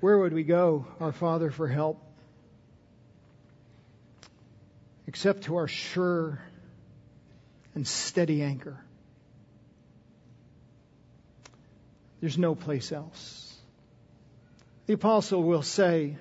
[0.00, 2.02] Where would we go, our Father, for help?
[5.06, 6.40] Except to our sure
[7.74, 8.82] and steady anchor.
[12.20, 13.54] There's no place else.
[14.86, 16.16] The apostle will say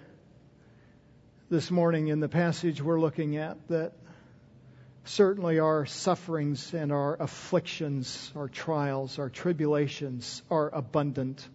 [1.49, 3.93] this morning in the passage we're looking at that
[5.05, 11.47] certainly our sufferings and our afflictions, our trials, our tribulations are abundant.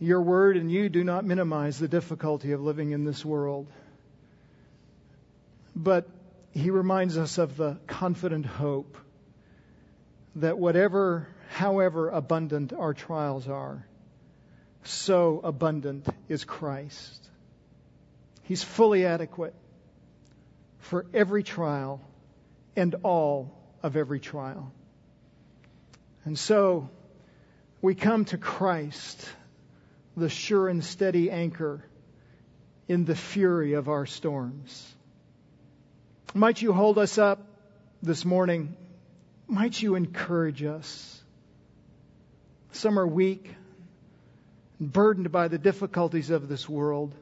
[0.00, 3.66] Your word and you do not minimize the difficulty of living in this world.
[5.76, 6.08] But
[6.52, 8.96] he reminds us of the confident hope
[10.36, 13.86] that whatever, however abundant our trials are,
[14.82, 17.28] so abundant is Christ.
[18.44, 19.54] He's fully adequate
[20.78, 22.00] for every trial
[22.74, 24.72] and all of every trial.
[26.24, 26.88] And so
[27.82, 29.28] we come to Christ,
[30.16, 31.84] the sure and steady anchor
[32.88, 34.94] in the fury of our storms.
[36.34, 37.46] Might you hold us up
[38.02, 38.74] this morning?
[39.46, 41.22] Might you encourage us?
[42.72, 43.54] Some are weak,
[44.80, 47.14] burdened by the difficulties of this world.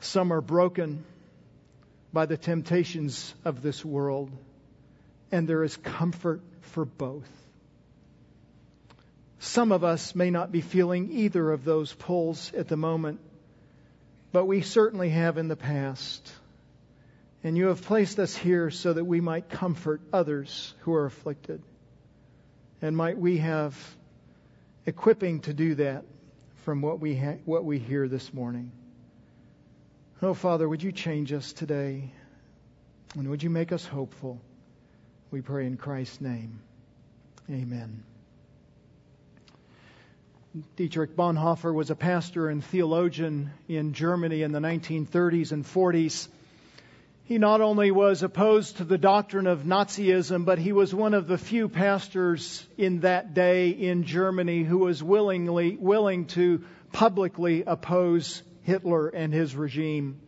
[0.00, 1.04] Some are broken
[2.12, 4.30] by the temptations of this world,
[5.30, 7.28] and there is comfort for both.
[9.38, 13.20] Some of us may not be feeling either of those pulls at the moment,
[14.32, 16.32] but we certainly have in the past.
[17.42, 21.62] And you have placed us here so that we might comfort others who are afflicted.
[22.80, 23.76] And might we have
[24.86, 26.04] equipping to do that
[26.64, 28.72] from what we, ha- what we hear this morning.
[30.22, 32.10] Oh, Father, would you change us today?
[33.14, 34.40] And would you make us hopeful?
[35.30, 36.60] We pray in Christ's name.
[37.50, 38.04] Amen.
[40.76, 46.28] Dietrich Bonhoeffer was a pastor and theologian in Germany in the 1930s and 40s.
[47.24, 51.26] He not only was opposed to the doctrine of Nazism, but he was one of
[51.26, 56.62] the few pastors in that day in Germany who was willingly willing to
[56.92, 60.20] publicly oppose Hitler and his regime.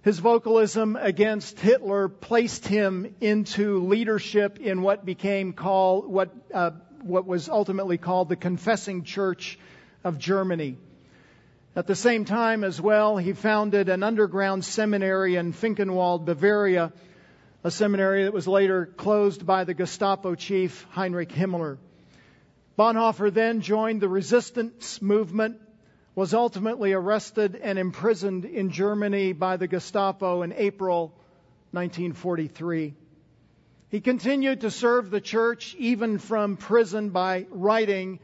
[0.00, 6.70] His vocalism against Hitler placed him into leadership in what became called what uh,
[7.04, 9.58] what was ultimately called the Confessing Church
[10.02, 10.78] of Germany.
[11.76, 16.92] At the same time, as well, he founded an underground seminary in Finkenwald, Bavaria,
[17.62, 21.78] a seminary that was later closed by the Gestapo chief Heinrich Himmler.
[22.78, 25.60] Bonhoeffer then joined the resistance movement
[26.14, 31.12] was ultimately arrested and imprisoned in Germany by the Gestapo in April
[31.72, 32.94] 1943.
[33.90, 38.18] He continued to serve the church even from prison by writing,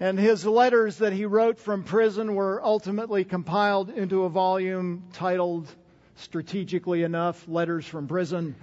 [0.00, 5.68] and his letters that he wrote from prison were ultimately compiled into a volume titled,
[6.16, 8.56] strategically enough, Letters from Prison,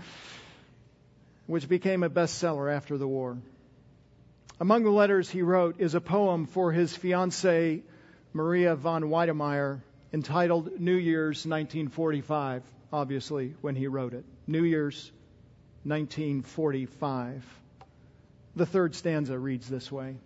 [1.48, 3.38] which became a bestseller after the war.
[4.60, 7.84] Among the letters he wrote is a poem for his fiancee,
[8.34, 9.82] Maria von Wedemeyer
[10.14, 12.62] entitled New Year's 1945,
[12.94, 14.24] obviously, when he wrote it.
[14.46, 15.12] New Year's
[15.84, 17.44] 1945.
[18.56, 20.18] The third stanza reads this way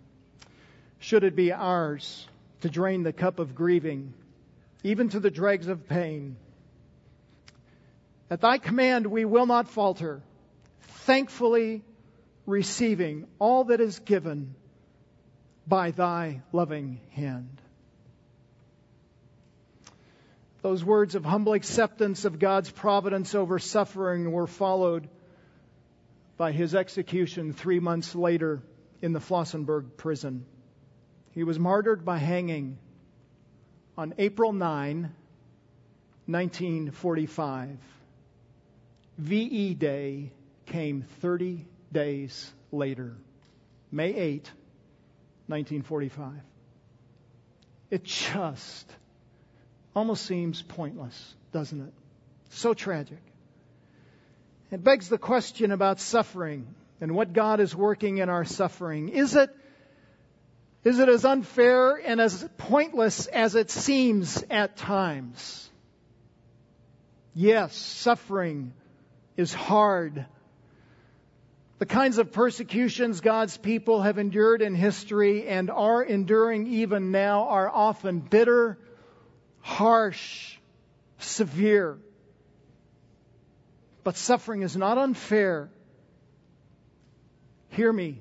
[0.98, 2.26] Should it be ours
[2.60, 4.12] to drain the cup of grieving,
[4.82, 6.36] even to the dregs of pain,
[8.30, 10.22] at thy command we will not falter,
[10.80, 11.84] thankfully
[12.44, 14.54] receiving all that is given
[15.66, 17.60] by thy loving hand.
[20.62, 25.08] Those words of humble acceptance of God's providence over suffering were followed
[26.36, 28.62] by his execution three months later
[29.02, 30.44] in the Flossenburg prison.
[31.32, 32.78] He was martyred by hanging
[33.96, 35.12] on April 9,
[36.26, 37.78] 1945.
[39.18, 40.32] VE Day
[40.66, 43.16] came 30 days later,
[43.90, 44.50] May 8,
[45.46, 46.32] 1945.
[47.90, 48.90] It just
[49.94, 51.92] almost seems pointless, doesn't it?
[52.50, 53.22] So tragic.
[54.70, 56.66] It begs the question about suffering
[57.00, 59.10] and what God is working in our suffering.
[59.10, 59.50] Is it,
[60.82, 65.70] is it as unfair and as pointless as it seems at times?
[67.34, 68.72] Yes, suffering
[69.36, 70.24] is hard.
[71.78, 77.48] The kinds of persecutions God's people have endured in history and are enduring even now
[77.48, 78.78] are often bitter
[79.60, 80.56] harsh,
[81.18, 81.98] severe.
[84.06, 85.68] But suffering is not unfair.
[87.70, 88.20] Hear me.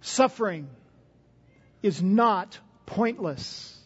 [0.00, 0.68] Suffering
[1.80, 3.78] is not pointless.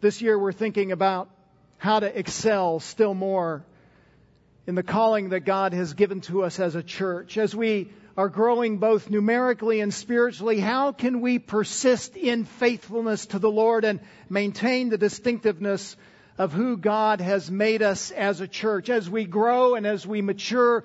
[0.00, 1.28] This year we're thinking about
[1.76, 3.62] how to excel still more
[4.66, 7.36] in the calling that God has given to us as a church.
[7.36, 13.38] As we are growing both numerically and spiritually, how can we persist in faithfulness to
[13.38, 14.00] the Lord and
[14.30, 15.94] maintain the distinctiveness
[16.38, 18.90] of who God has made us as a church?
[18.90, 20.84] As we grow and as we mature,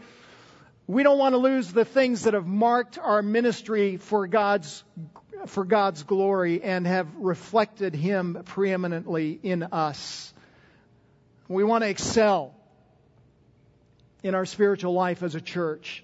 [0.88, 4.84] we don't want to lose the things that have marked our ministry for God's
[5.46, 10.34] for God's glory and have reflected Him preeminently in us.
[11.48, 12.54] We want to excel
[14.24, 16.04] in our spiritual life as a church.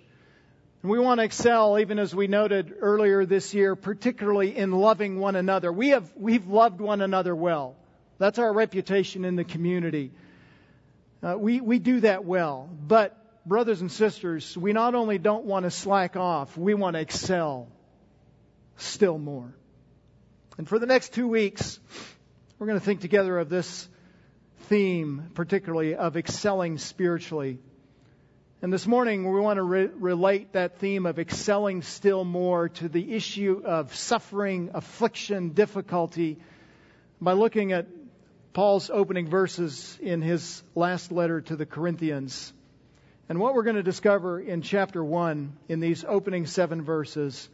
[0.81, 5.19] And we want to excel, even as we noted earlier this year, particularly in loving
[5.19, 5.71] one another.
[5.71, 7.75] We have, we've loved one another well.
[8.17, 10.11] That's our reputation in the community.
[11.21, 12.69] Uh, we, we do that well.
[12.87, 17.01] But, brothers and sisters, we not only don't want to slack off, we want to
[17.01, 17.67] excel
[18.77, 19.53] still more.
[20.57, 21.79] And for the next two weeks,
[22.59, 23.87] we're going to think together of this
[24.67, 27.59] theme, particularly of excelling spiritually.
[28.61, 32.87] And this morning, we want to re- relate that theme of excelling still more to
[32.87, 36.37] the issue of suffering, affliction, difficulty
[37.19, 37.87] by looking at
[38.53, 42.53] Paul's opening verses in his last letter to the Corinthians.
[43.27, 47.49] And what we're going to discover in chapter 1 in these opening seven verses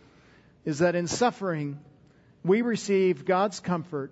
[0.65, 1.79] is that in suffering,
[2.43, 4.11] we receive God's comfort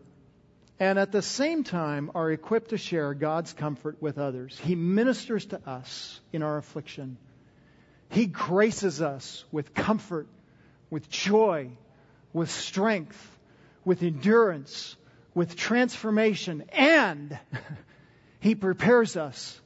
[0.79, 4.57] and at the same time are equipped to share God's comfort with others.
[4.59, 7.17] He ministers to us in our affliction.
[8.09, 10.27] He graces us with comfort,
[10.89, 11.71] with joy,
[12.31, 13.37] with strength,
[13.83, 14.95] with endurance,
[15.37, 17.37] with transformation, and
[18.39, 19.61] He prepares us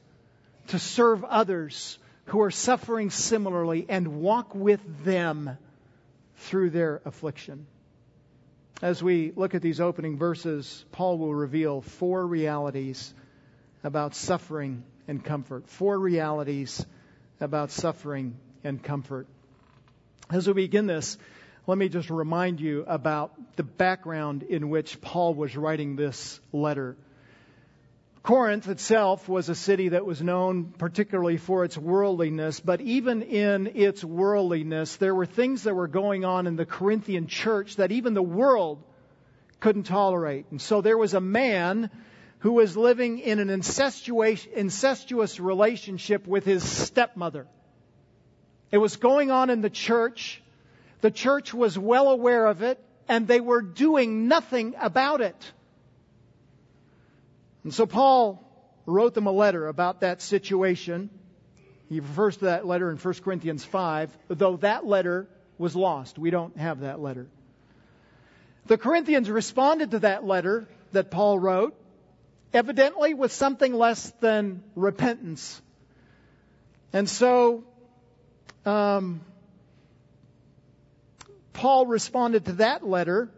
[0.66, 5.56] to serve others who are suffering similarly and walk with them
[6.36, 7.66] through their affliction.
[8.82, 13.14] As we look at these opening verses, Paul will reveal four realities
[13.82, 15.70] about suffering and comfort.
[15.70, 16.84] Four realities
[17.40, 19.26] about suffering and comfort.
[20.28, 21.16] As we begin this,
[21.66, 26.96] let me just remind you about the background in which Paul was writing this letter.
[28.24, 33.68] Corinth itself was a city that was known particularly for its worldliness, but even in
[33.74, 38.14] its worldliness, there were things that were going on in the Corinthian church that even
[38.14, 38.82] the world
[39.60, 40.46] couldn't tolerate.
[40.50, 41.90] And so there was a man
[42.40, 47.46] who was living in an incestuous, relationship with his stepmother.
[48.72, 50.41] It was going on in the church.
[51.02, 55.52] The church was well aware of it, and they were doing nothing about it.
[57.64, 58.42] And so Paul
[58.86, 61.10] wrote them a letter about that situation.
[61.88, 65.28] He refers to that letter in 1 Corinthians 5, though that letter
[65.58, 66.18] was lost.
[66.18, 67.26] We don't have that letter.
[68.66, 71.74] The Corinthians responded to that letter that Paul wrote,
[72.54, 75.60] evidently with something less than repentance.
[76.92, 77.64] And so,
[78.64, 79.22] um,
[81.52, 83.30] Paul responded to that letter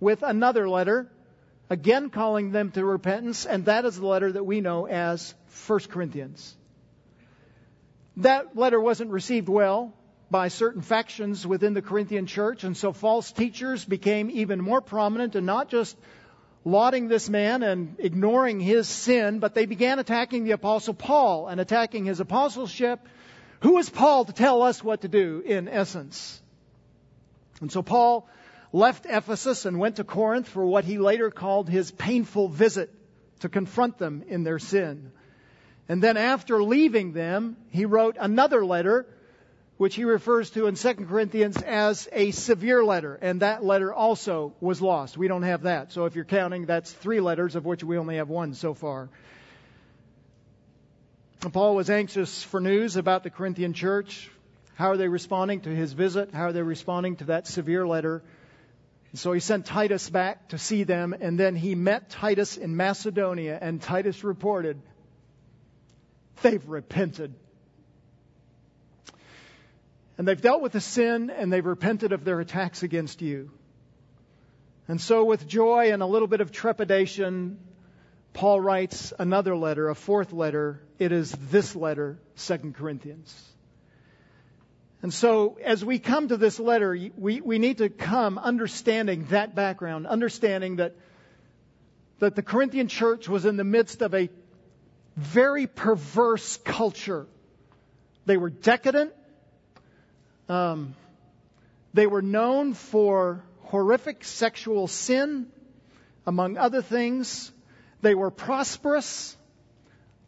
[0.00, 1.10] with another letter
[1.70, 5.34] again calling them to repentance, and that is the letter that we know as
[5.66, 6.54] 1 Corinthians.
[8.18, 9.94] That letter wasn't received well
[10.30, 15.34] by certain factions within the Corinthian church, and so false teachers became even more prominent
[15.34, 15.96] and not just
[16.64, 21.60] lauding this man and ignoring his sin, but they began attacking the apostle Paul and
[21.60, 23.00] attacking his apostleship.
[23.60, 26.41] Who is Paul to tell us what to do, in essence?
[27.62, 28.28] And so Paul
[28.72, 32.90] left Ephesus and went to Corinth for what he later called his painful visit
[33.40, 35.12] to confront them in their sin.
[35.88, 39.06] And then after leaving them, he wrote another letter,
[39.76, 43.14] which he refers to in 2 Corinthians as a severe letter.
[43.14, 45.16] And that letter also was lost.
[45.16, 45.92] We don't have that.
[45.92, 49.08] So if you're counting, that's three letters, of which we only have one so far.
[51.52, 54.30] Paul was anxious for news about the Corinthian church.
[54.74, 56.32] How are they responding to his visit?
[56.32, 58.22] How are they responding to that severe letter?
[59.10, 62.76] And so he sent Titus back to see them, and then he met Titus in
[62.76, 64.80] Macedonia, and Titus reported,
[66.40, 67.34] They've repented.
[70.18, 73.50] And they've dealt with the sin, and they've repented of their attacks against you.
[74.88, 77.58] And so, with joy and a little bit of trepidation,
[78.32, 80.80] Paul writes another letter, a fourth letter.
[80.98, 83.51] It is this letter, Second Corinthians.
[85.02, 89.54] And so, as we come to this letter, we, we need to come understanding that
[89.54, 90.94] background, understanding that,
[92.20, 94.30] that the Corinthian church was in the midst of a
[95.16, 97.26] very perverse culture.
[98.26, 99.12] They were decadent.
[100.48, 100.94] Um,
[101.92, 105.48] they were known for horrific sexual sin
[106.26, 107.50] Among other things,
[108.00, 109.36] they were prosperous,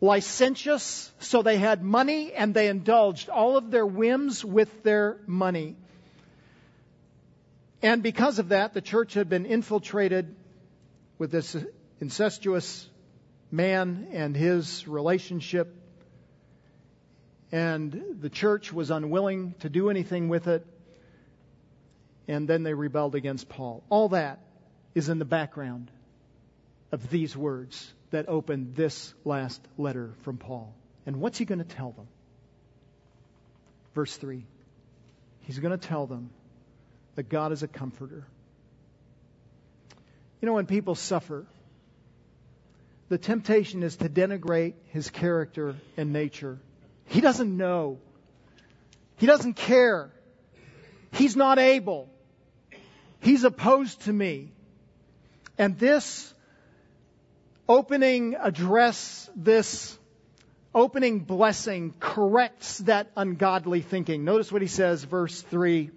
[0.05, 5.77] licentious, so they had money and they indulged all of their whims with their money.
[7.83, 10.35] And because of that, the church had been infiltrated
[11.19, 11.57] with this
[12.01, 12.89] incestuous
[13.51, 15.75] man and his relationship.
[17.51, 20.67] And the church was unwilling to do anything with it.
[22.29, 23.83] And then they rebelled against Paul.
[23.89, 24.41] All that
[24.95, 25.91] is in the background
[26.93, 30.75] of these words that open this last letter from Paul.
[31.07, 32.07] And what's he going to tell them?
[33.95, 34.45] Verse 3.
[35.43, 36.31] He's going to tell them
[37.17, 38.27] that God is a comforter.
[40.41, 41.47] You know, when people suffer,
[43.09, 46.59] the temptation is to denigrate his character and nature.
[47.07, 47.99] He doesn't know.
[49.17, 50.11] He doesn't care.
[51.13, 52.09] He's not able.
[53.21, 54.53] He's opposed to me.
[55.57, 56.34] And this
[57.69, 59.99] opening address, this
[60.75, 64.25] opening blessing corrects that ungodly thinking.
[64.25, 65.91] Notice what he says, verse 3.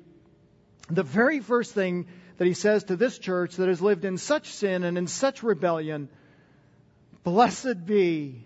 [0.89, 2.07] The very first thing
[2.37, 5.43] that he says to this church that has lived in such sin and in such
[5.43, 6.09] rebellion
[7.27, 8.45] Blessed be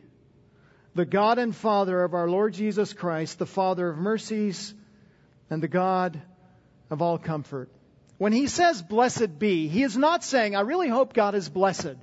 [0.96, 4.74] the God and Father of our Lord Jesus Christ, the Father of mercies
[5.51, 6.20] and the God
[6.90, 7.70] of all comfort.
[8.18, 11.96] When he says blessed be, he is not saying, I really hope God is blessed.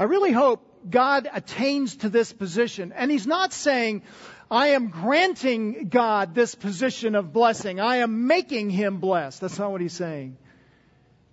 [0.00, 2.90] I really hope God attains to this position.
[2.96, 4.02] And he's not saying,
[4.50, 7.80] I am granting God this position of blessing.
[7.80, 9.42] I am making him blessed.
[9.42, 10.38] That's not what he's saying.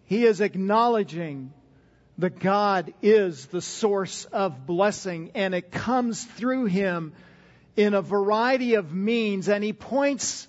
[0.04, 1.54] He is acknowledging
[2.18, 7.14] that God is the source of blessing and it comes through him
[7.78, 9.48] in a variety of means.
[9.48, 10.46] And he points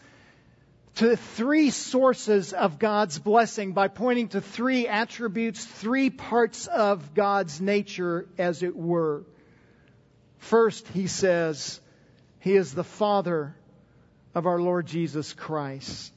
[0.99, 7.61] to three sources of God's blessing by pointing to three attributes, three parts of God's
[7.61, 9.23] nature, as it were.
[10.39, 11.81] First, he says,
[12.41, 13.55] He is the Father
[14.35, 16.13] of our Lord Jesus Christ.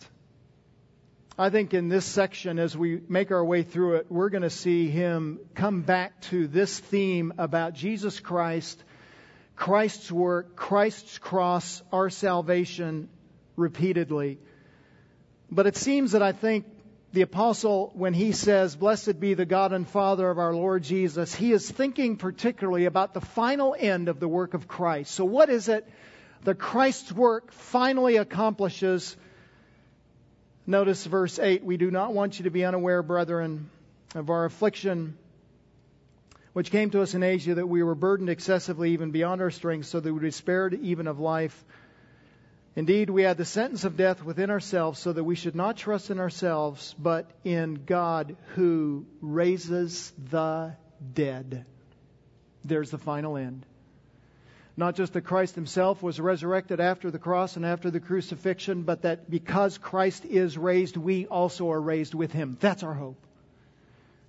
[1.38, 4.50] I think in this section, as we make our way through it, we're going to
[4.50, 8.84] see him come back to this theme about Jesus Christ,
[9.56, 13.10] Christ's work, Christ's cross, our salvation
[13.56, 14.40] repeatedly.
[15.52, 16.66] But it seems that I think
[17.14, 21.36] the apostle, when he says, Blessed be the God and Father of our Lord Jesus,
[21.36, 25.12] he is thinking particularly about the final end of the work of Christ.
[25.14, 25.86] So, what is it
[26.46, 29.18] that Christ's work finally accomplishes?
[30.66, 33.70] Notice verse 8 We do not want you to be unaware, brethren,
[34.16, 35.18] of our affliction
[36.54, 39.86] which came to us in Asia, that we were burdened excessively, even beyond our strength,
[39.86, 41.64] so that we despaired even of life.
[42.76, 46.10] Indeed, we had the sentence of death within ourselves, so that we should not trust
[46.10, 50.74] in ourselves, but in God who raises the
[51.14, 51.66] dead.
[52.64, 53.66] There's the final end.
[54.78, 59.02] Not just that Christ himself was resurrected after the cross and after the crucifixion, but
[59.02, 62.58] that because Christ is raised, we also are raised with him.
[62.62, 63.22] That's our hope.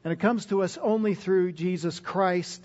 [0.03, 2.61] And it comes to us only through Jesus Christ.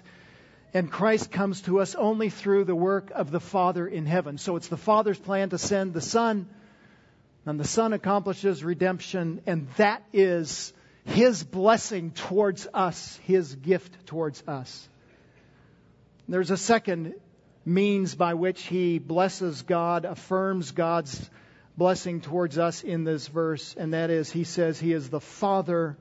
[0.73, 4.37] And Christ comes to us only through the work of the Father in heaven.
[4.37, 6.47] So it's the Father's plan to send the Son,
[7.45, 10.73] and the Son accomplishes redemption, and that is
[11.05, 14.89] His blessing towards us, His gift towards us.
[16.27, 17.13] There's a second
[17.67, 21.29] means by which he blesses God, affirms God's
[21.77, 25.97] blessing towards us in this verse, and that is, he says he is the Father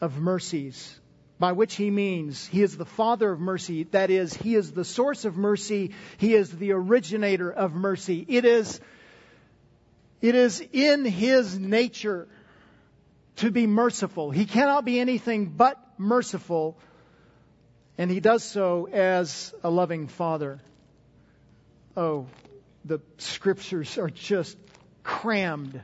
[0.00, 1.00] of mercies.
[1.38, 3.84] By which he means he is the Father of mercy.
[3.84, 5.92] That is, he is the source of mercy.
[6.16, 8.24] He is the originator of mercy.
[8.28, 8.80] It is,
[10.20, 12.26] it is in his nature
[13.36, 14.32] to be merciful.
[14.32, 16.76] He cannot be anything but merciful,
[17.96, 20.60] and he does so as a loving Father.
[21.96, 22.26] Oh,
[22.84, 24.56] the scriptures are just
[25.04, 25.80] crammed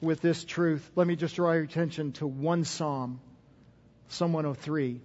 [0.00, 0.90] with this truth.
[0.94, 3.20] Let me just draw your attention to one psalm,
[4.08, 5.00] Psalm 103.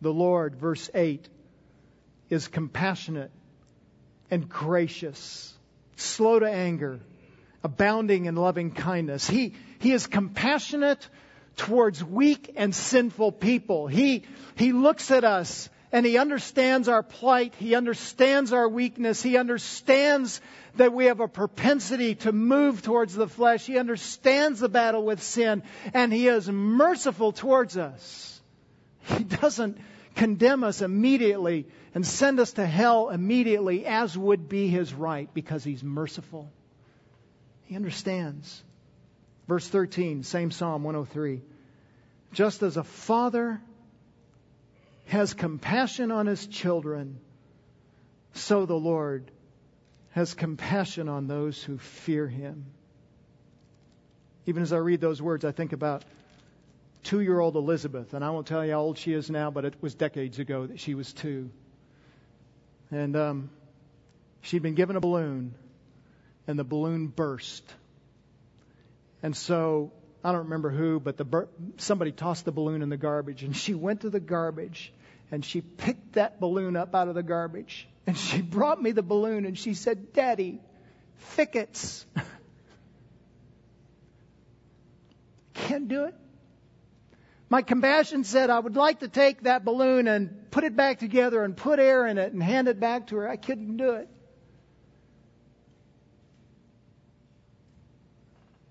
[0.00, 1.28] The Lord, verse 8,
[2.30, 3.30] is compassionate
[4.30, 5.52] and gracious,
[5.96, 7.00] slow to anger,
[7.62, 9.28] abounding in loving kindness.
[9.28, 11.08] He, he is compassionate
[11.56, 13.86] towards weak and sinful people.
[13.86, 14.24] He,
[14.56, 17.54] he looks at us and He understands our plight.
[17.56, 19.22] He understands our weakness.
[19.22, 20.40] He understands
[20.74, 23.64] that we have a propensity to move towards the flesh.
[23.64, 25.62] He understands the battle with sin,
[25.94, 28.42] and He is merciful towards us.
[29.02, 29.78] He doesn't
[30.16, 35.62] condemn us immediately and send us to hell immediately, as would be His right, because
[35.62, 36.50] He's merciful.
[37.66, 38.64] He understands.
[39.46, 41.40] Verse 13, same Psalm 103.
[42.32, 43.60] Just as a father
[45.06, 47.18] has compassion on his children,
[48.32, 49.30] so the Lord
[50.10, 52.66] has compassion on those who fear him.
[54.46, 56.04] Even as I read those words, I think about
[57.02, 59.64] two year old Elizabeth, and I won't tell you how old she is now, but
[59.64, 61.50] it was decades ago that she was two.
[62.90, 63.50] And um,
[64.42, 65.54] she'd been given a balloon,
[66.46, 67.64] and the balloon burst.
[69.22, 69.92] And so
[70.24, 73.74] I don't remember who, but the somebody tossed the balloon in the garbage, and she
[73.74, 74.92] went to the garbage
[75.30, 79.02] and she picked that balloon up out of the garbage and she brought me the
[79.02, 80.60] balloon and she said, "Daddy,
[81.18, 82.06] thickets."
[85.54, 86.14] Can't do it.
[87.48, 91.44] My compassion said I would like to take that balloon and put it back together
[91.44, 93.28] and put air in it and hand it back to her.
[93.28, 94.08] I couldn't do it.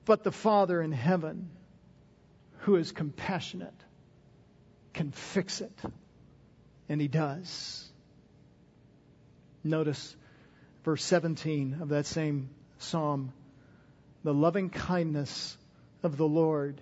[0.05, 1.49] But the Father in heaven,
[2.59, 3.73] who is compassionate,
[4.93, 5.71] can fix it.
[6.89, 7.89] And He does.
[9.63, 10.15] Notice
[10.83, 13.31] verse 17 of that same psalm.
[14.23, 15.57] The loving kindness
[16.03, 16.81] of the Lord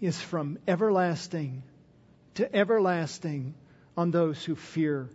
[0.00, 1.62] is from everlasting
[2.34, 3.54] to everlasting
[3.96, 5.08] on those who fear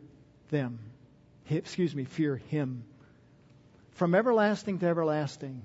[0.50, 0.80] them.
[1.50, 2.84] Excuse me, fear Him.
[3.92, 5.62] From everlasting to everlasting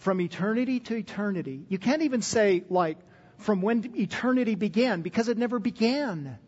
[0.00, 1.62] from eternity to eternity.
[1.68, 2.98] You can't even say, like,
[3.36, 6.38] from when eternity began, because it never began.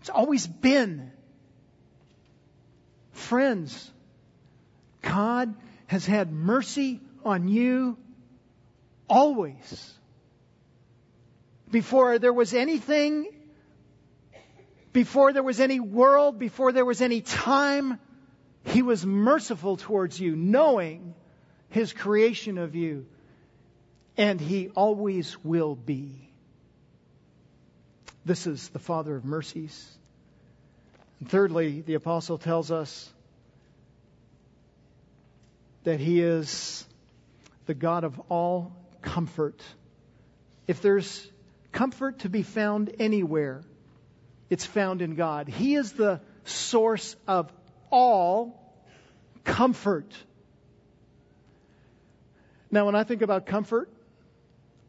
[0.00, 1.10] It's always been.
[3.12, 3.90] Friends,
[5.02, 5.54] God
[5.86, 7.98] has had mercy on you
[9.08, 9.92] always.
[11.70, 13.28] Before there was anything,
[14.94, 17.98] before there was any world, before there was any time,
[18.64, 21.14] He was merciful towards you, knowing
[21.72, 23.06] his creation of you,
[24.16, 26.28] and he always will be.
[28.26, 29.90] This is the Father of mercies.
[31.18, 33.10] And thirdly, the apostle tells us
[35.84, 36.86] that he is
[37.64, 39.60] the God of all comfort.
[40.68, 41.26] If there's
[41.72, 43.62] comfort to be found anywhere,
[44.50, 45.48] it's found in God.
[45.48, 47.50] He is the source of
[47.90, 48.74] all
[49.42, 50.12] comfort.
[52.72, 53.90] Now, when I think about comfort,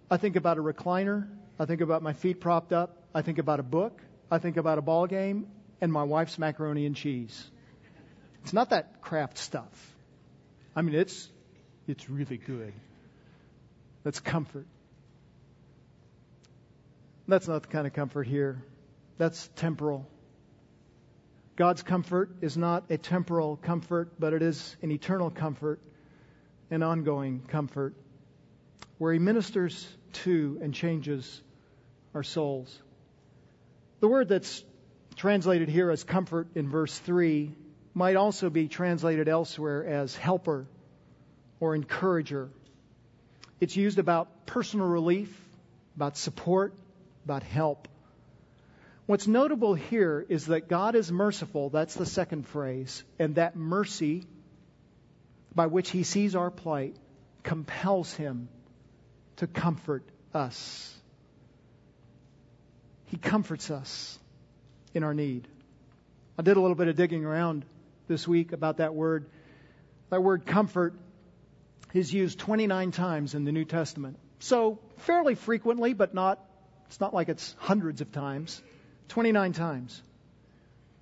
[0.09, 1.27] I think about a recliner.
[1.59, 2.95] I think about my feet propped up.
[3.13, 4.01] I think about a book.
[4.31, 5.47] I think about a ball game
[5.81, 7.51] and my wife's macaroni and cheese.
[8.41, 9.95] It's not that Kraft stuff.
[10.75, 11.29] I mean, it's
[11.85, 12.73] it's really good.
[14.03, 14.65] That's comfort.
[17.27, 18.63] That's not the kind of comfort here.
[19.17, 20.07] That's temporal.
[21.57, 25.79] God's comfort is not a temporal comfort, but it is an eternal comfort
[26.73, 27.93] and ongoing comfort,
[28.97, 31.41] where He ministers to and changes
[32.15, 32.81] our souls.
[33.99, 34.63] The word that's
[35.15, 37.51] translated here as comfort in verse 3
[37.93, 40.65] might also be translated elsewhere as helper
[41.59, 42.49] or encourager.
[43.61, 45.29] It's used about personal relief,
[45.95, 46.73] about support,
[47.23, 47.87] about help.
[49.05, 54.25] What's notable here is that God is merciful, that's the second phrase, and that mercy
[55.55, 56.95] by which he sees our plight
[57.43, 58.49] compels him
[59.37, 60.93] to comfort us.
[63.05, 64.17] He comforts us
[64.93, 65.47] in our need.
[66.37, 67.65] I did a little bit of digging around
[68.07, 69.29] this week about that word.
[70.09, 70.95] That word comfort
[71.93, 74.17] is used 29 times in the New Testament.
[74.39, 76.39] So fairly frequently, but not,
[76.87, 78.61] it's not like it's hundreds of times.
[79.09, 80.01] 29 times.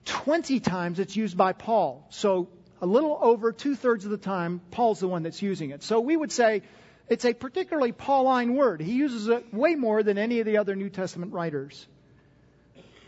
[0.05, 2.05] 20 times it's used by Paul.
[2.09, 2.49] So
[2.81, 5.83] a little over two thirds of the time, Paul's the one that's using it.
[5.83, 6.63] So we would say
[7.07, 8.81] it's a particularly Pauline word.
[8.81, 11.87] He uses it way more than any of the other New Testament writers.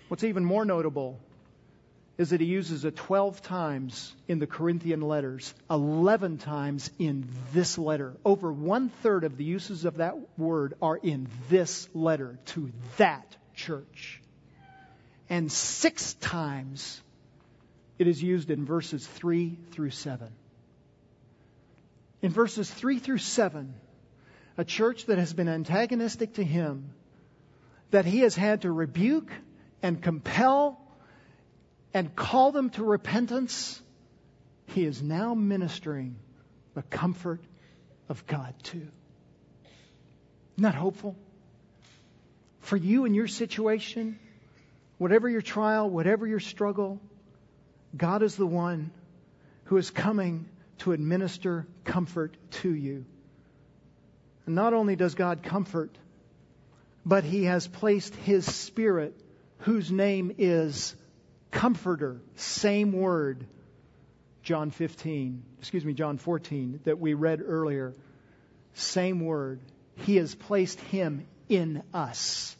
[0.07, 1.19] What's even more notable
[2.17, 7.77] is that he uses it 12 times in the Corinthian letters, 11 times in this
[7.77, 8.13] letter.
[8.23, 13.35] Over one third of the uses of that word are in this letter to that
[13.55, 14.21] church.
[15.29, 17.01] And six times
[17.99, 20.27] it is used in verses 3 through 7.
[22.21, 23.73] In verses 3 through 7,
[24.57, 26.93] a church that has been antagonistic to him,
[27.91, 29.31] that he has had to rebuke
[29.81, 30.79] and compel
[31.93, 33.81] and call them to repentance,
[34.67, 36.15] he is now ministering
[36.73, 37.41] the comfort
[38.09, 38.87] of God to.
[40.57, 41.15] Isn't hopeful?
[42.61, 44.17] For you and your situation,
[44.97, 46.99] whatever your trial, whatever your struggle,
[47.95, 48.91] God is the one
[49.65, 53.05] who is coming to administer comfort to you.
[54.45, 55.97] And not only does God comfort,
[57.05, 59.13] but he has placed his spirit,
[59.59, 60.95] whose name is
[61.51, 62.19] Comforter.
[62.35, 63.45] Same word.
[64.41, 67.93] John 15, excuse me, John 14, that we read earlier.
[68.73, 69.61] Same word.
[69.95, 72.57] He has placed him in us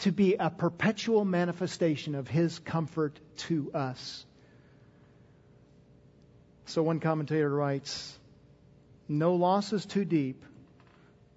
[0.00, 4.24] to be a perpetual manifestation of his comfort to us.
[6.66, 8.18] So one commentator writes
[9.08, 10.44] No loss is too deep,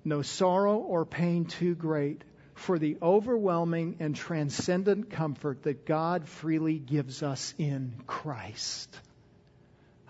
[0.04, 2.24] no sorrow or pain too great
[2.56, 8.94] for the overwhelming and transcendent comfort that God freely gives us in Christ.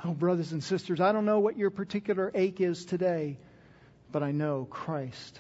[0.04, 3.38] Oh, brothers and sisters, I don't know what your particular ache is today,
[4.12, 5.40] but I know Christ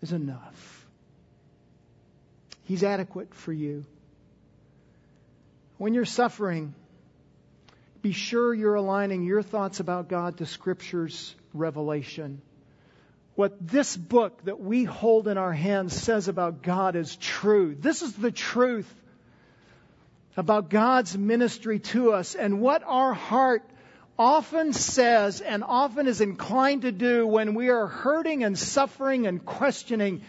[0.00, 0.86] is enough.
[2.64, 3.84] He's adequate for you.
[5.76, 6.74] When you're suffering,
[8.02, 12.40] be sure you're aligning your thoughts about God to Scripture's revelation
[13.38, 17.76] what this book that we hold in our hands says about God is true.
[17.78, 18.92] This is the truth
[20.36, 23.62] about God's ministry to us and what our heart
[24.18, 29.44] often says and often is inclined to do when we are hurting and suffering and
[29.44, 30.22] questioning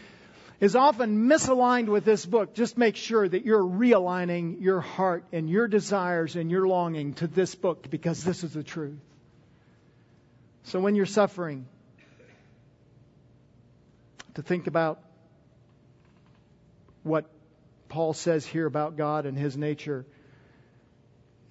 [0.60, 2.54] is often misaligned with this book.
[2.54, 7.28] Just make sure that you're realigning your heart and your desires and your longing to
[7.28, 9.00] this book because this is the truth.
[10.64, 11.66] So when you're suffering,
[14.36, 15.02] to think about
[17.04, 17.26] what
[17.88, 20.06] Paul says here about God and his nature,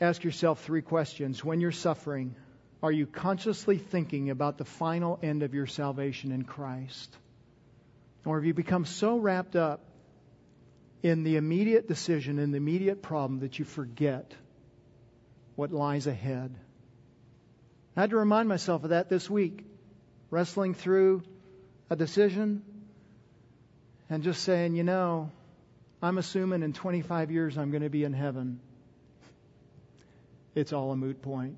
[0.01, 1.43] ask yourself three questions.
[1.43, 2.37] When you're suffering,
[2.83, 7.17] are you consciously thinking about the final end of your salvation in Christ?
[8.25, 9.81] Or have you become so wrapped up
[11.03, 14.35] in the immediate decision, in the immediate problem, that you forget
[15.57, 16.55] what lies ahead?
[17.97, 19.65] I had to remind myself of that this week,
[20.31, 21.23] wrestling through
[21.91, 22.63] a decision
[24.11, 25.31] and just saying, you know,
[26.03, 28.61] I'm assuming in 25 years I'm going to be in heaven.
[30.55, 31.57] It's all a moot point.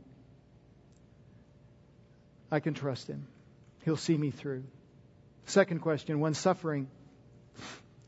[2.50, 3.26] I can trust him.
[3.84, 4.64] He'll see me through.
[5.50, 6.86] Second question when suffering,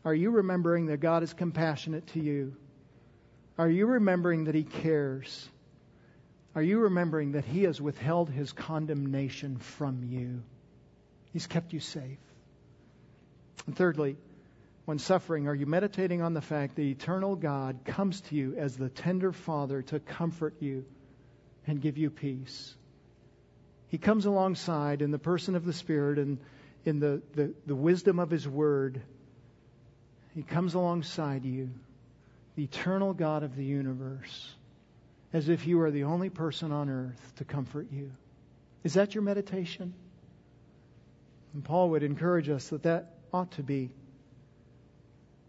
[0.05, 2.55] are you remembering that God is compassionate to you?
[3.59, 5.49] Are you remembering that He cares?
[6.55, 10.45] Are you remembering that He has withheld His condemnation from you?
[11.33, 12.21] He's kept you safe.
[13.67, 14.17] And thirdly,
[14.85, 18.77] when suffering, are you meditating on the fact that eternal God comes to you as
[18.77, 20.85] the tender Father to comfort you
[21.67, 22.73] and give you peace?
[23.89, 26.39] He comes alongside in the person of the Spirit and
[26.85, 29.01] in the, the, the wisdom of His Word.
[30.35, 31.71] He comes alongside you,
[32.57, 34.55] the eternal God of the universe,
[35.33, 38.11] as if you are the only person on earth to comfort you.
[38.85, 39.95] Is that your meditation?
[41.55, 43.90] And Paul would encourage us that that ought to be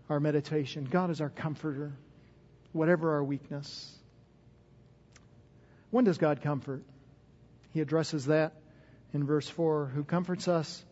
[0.10, 0.88] our meditation.
[0.90, 1.94] God is our comforter,
[2.74, 3.92] whatever our weakness.
[5.92, 6.84] When does God comfort?
[7.74, 8.54] He addresses that
[9.14, 10.84] in verse 4 who comforts us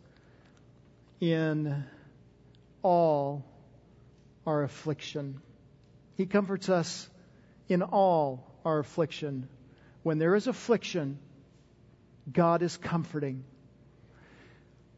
[1.22, 1.84] in
[2.82, 3.46] all
[4.46, 5.40] our affliction.
[6.16, 7.08] He comforts us
[7.68, 9.48] in all our affliction.
[10.02, 11.18] When there is affliction,
[12.30, 13.44] God is comforting.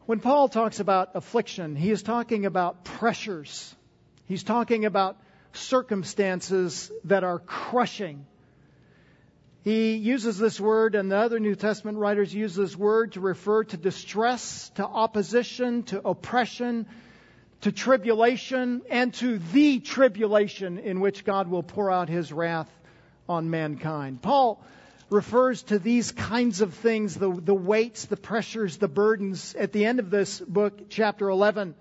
[0.07, 3.77] When Paul talks about affliction, he is talking about pressures
[4.27, 5.21] He's talking about
[5.53, 8.27] circumstances that are crushing.
[9.65, 13.65] He uses this word, and the other New Testament writers use this word to refer
[13.65, 16.87] to distress, to opposition, to oppression,
[17.63, 22.69] to tribulation, and to the tribulation in which God will pour out his wrath
[23.27, 24.21] on mankind.
[24.21, 24.63] Paul
[25.09, 29.87] refers to these kinds of things, the, the weights, the pressures, the burdens, at the
[29.87, 31.75] end of this book, chapter 11.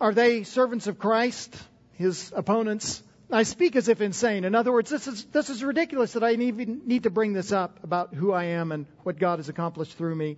[0.00, 1.54] Are they servants of Christ?
[1.98, 3.02] His opponents.
[3.32, 4.44] I speak as if insane.
[4.44, 7.50] In other words, this is, this is ridiculous that I even need to bring this
[7.50, 10.36] up about who I am and what God has accomplished through me.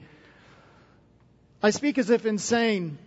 [1.60, 2.98] I speak as if insane.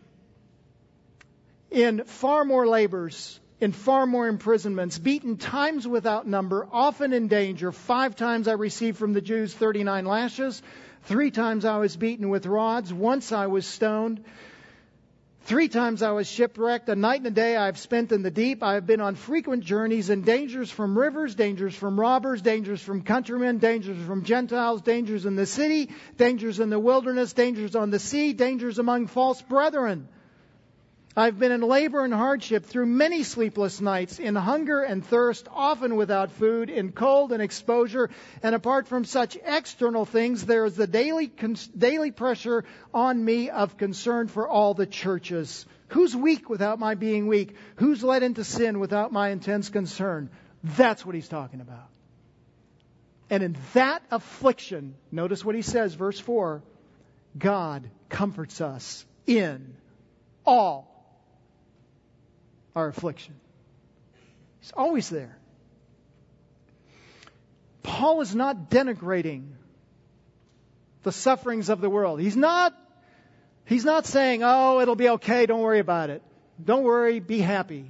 [1.72, 7.72] In far more labors, in far more imprisonments, beaten times without number, often in danger.
[7.72, 10.62] Five times I received from the Jews 39 lashes.
[11.04, 12.94] Three times I was beaten with rods.
[12.94, 14.24] Once I was stoned.
[15.48, 16.90] Three times I was shipwrecked.
[16.90, 18.62] A night and a day I have spent in the deep.
[18.62, 23.02] I have been on frequent journeys and dangers from rivers, dangers from robbers, dangers from
[23.02, 27.98] countrymen, dangers from Gentiles, dangers in the city, dangers in the wilderness, dangers on the
[27.98, 30.10] sea, dangers among false brethren.
[31.18, 35.96] I've been in labor and hardship through many sleepless nights, in hunger and thirst, often
[35.96, 38.12] without food, in cold and exposure.
[38.44, 41.32] And apart from such external things, there is the daily,
[41.76, 45.66] daily pressure on me of concern for all the churches.
[45.88, 47.56] Who's weak without my being weak?
[47.78, 50.30] Who's led into sin without my intense concern?
[50.64, 51.90] That's what he's talking about.
[53.32, 56.62] And in that affliction, notice what he says, verse 4
[57.36, 59.74] God comforts us in
[60.46, 60.97] all
[62.78, 63.34] our affliction.
[64.60, 65.38] He's always there.
[67.82, 69.54] Paul is not denigrating
[71.02, 72.20] the sufferings of the world.
[72.20, 72.74] He's not
[73.66, 76.22] he's not saying, "Oh, it'll be okay, don't worry about it.
[76.64, 77.90] Don't worry, be happy."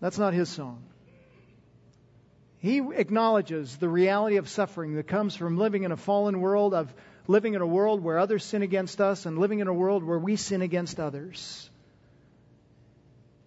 [0.00, 0.82] That's not his song.
[2.58, 6.94] He acknowledges the reality of suffering that comes from living in a fallen world, of
[7.26, 10.18] living in a world where others sin against us, and living in a world where
[10.18, 11.69] we sin against others.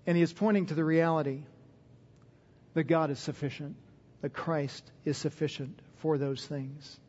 [0.05, 1.43] And he is pointing to the reality
[2.73, 3.75] that God is sufficient,
[4.21, 6.99] that Christ is sufficient for those things.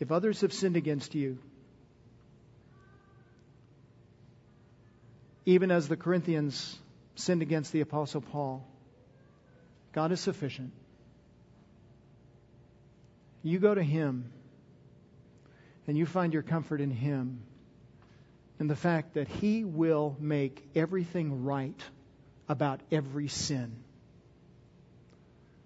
[0.00, 1.38] If others have sinned against you,
[5.46, 6.76] even as the Corinthians
[7.14, 8.66] sinned against the Apostle Paul,
[9.92, 10.72] God is sufficient.
[13.44, 14.32] You go to Him
[15.86, 17.42] and you find your comfort in Him
[18.58, 21.80] and the fact that He will make everything right
[22.48, 23.74] about every sin.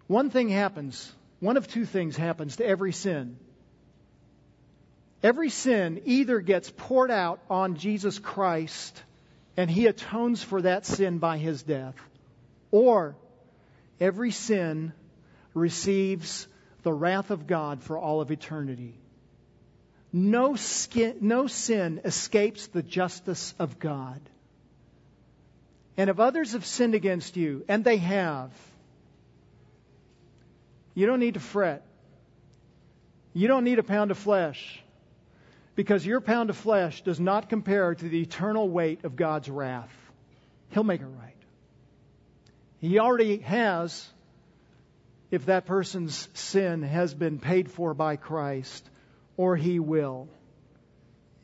[0.06, 3.36] One thing happens, one of two things happens to every sin.
[5.22, 9.02] Every sin either gets poured out on Jesus Christ
[9.56, 11.94] and He atones for that sin by His death,
[12.70, 13.16] or
[13.98, 14.92] every sin
[15.54, 16.46] receives
[16.82, 18.98] the wrath of God for all of eternity.
[20.18, 24.18] No, skin, no sin escapes the justice of God.
[25.98, 28.50] And if others have sinned against you, and they have,
[30.94, 31.82] you don't need to fret.
[33.34, 34.82] You don't need a pound of flesh.
[35.74, 39.94] Because your pound of flesh does not compare to the eternal weight of God's wrath.
[40.70, 41.36] He'll make it right.
[42.80, 44.08] He already has,
[45.30, 48.88] if that person's sin has been paid for by Christ
[49.36, 50.28] or He will.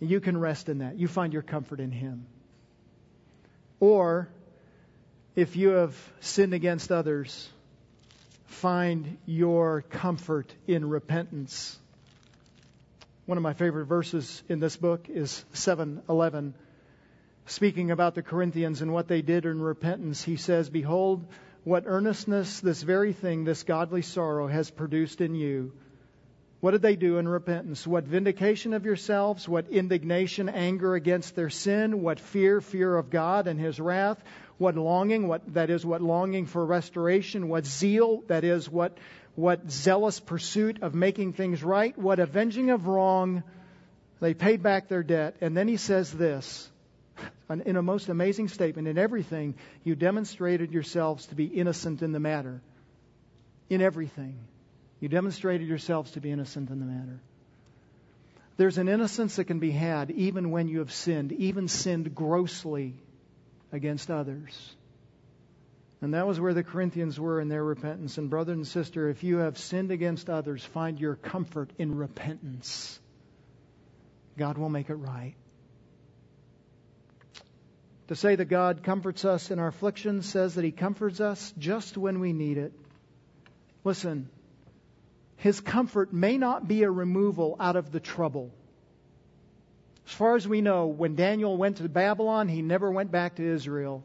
[0.00, 0.98] You can rest in that.
[0.98, 2.26] You find your comfort in Him.
[3.80, 4.28] Or,
[5.34, 7.48] if you have sinned against others,
[8.46, 11.78] find your comfort in repentance.
[13.26, 16.54] One of my favorite verses in this book is 7:11.
[17.46, 21.26] Speaking about the Corinthians and what they did in repentance, he says, "Behold,
[21.64, 25.72] what earnestness this very thing, this godly sorrow, has produced in you."
[26.62, 27.84] What did they do in repentance?
[27.84, 29.48] What vindication of yourselves?
[29.48, 32.02] What indignation, anger against their sin?
[32.02, 34.22] What fear, fear of God and His wrath?
[34.58, 35.26] What longing?
[35.26, 37.48] What that is, what longing for restoration?
[37.48, 38.22] What zeal?
[38.28, 38.96] That is, what
[39.34, 41.98] what zealous pursuit of making things right?
[41.98, 43.42] What avenging of wrong?
[44.20, 46.70] They paid back their debt, and then he says this.
[47.50, 52.20] In a most amazing statement, in everything, you demonstrated yourselves to be innocent in the
[52.20, 52.62] matter.
[53.68, 54.38] In everything.
[55.02, 57.18] You demonstrated yourselves to be innocent in the matter.
[58.56, 62.94] There's an innocence that can be had even when you have sinned, even sinned grossly
[63.72, 64.76] against others.
[66.00, 68.16] And that was where the Corinthians were in their repentance.
[68.16, 73.00] And, brother and sister, if you have sinned against others, find your comfort in repentance.
[74.38, 75.34] God will make it right.
[78.06, 81.98] To say that God comforts us in our affliction says that He comforts us just
[81.98, 82.72] when we need it.
[83.82, 84.28] Listen,
[85.42, 88.52] his comfort may not be a removal out of the trouble.
[90.06, 93.42] As far as we know, when Daniel went to Babylon, he never went back to
[93.42, 94.04] Israel.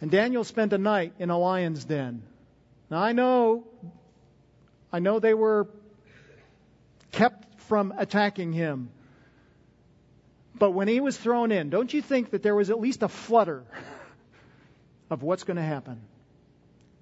[0.00, 2.22] And Daniel spent a night in a lion's den.
[2.90, 3.66] Now I know,
[4.90, 5.68] I know they were
[7.12, 8.88] kept from attacking him.
[10.54, 13.08] But when he was thrown in, don't you think that there was at least a
[13.08, 13.64] flutter
[15.10, 16.00] of what's going to happen?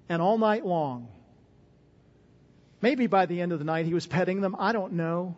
[0.09, 1.07] And all night long,
[2.85, 4.55] Maybe by the end of the night he was petting them.
[4.59, 5.35] I don't know.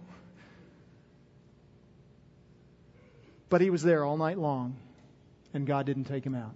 [3.48, 4.76] But he was there all night long,
[5.54, 6.54] and God didn't take him out.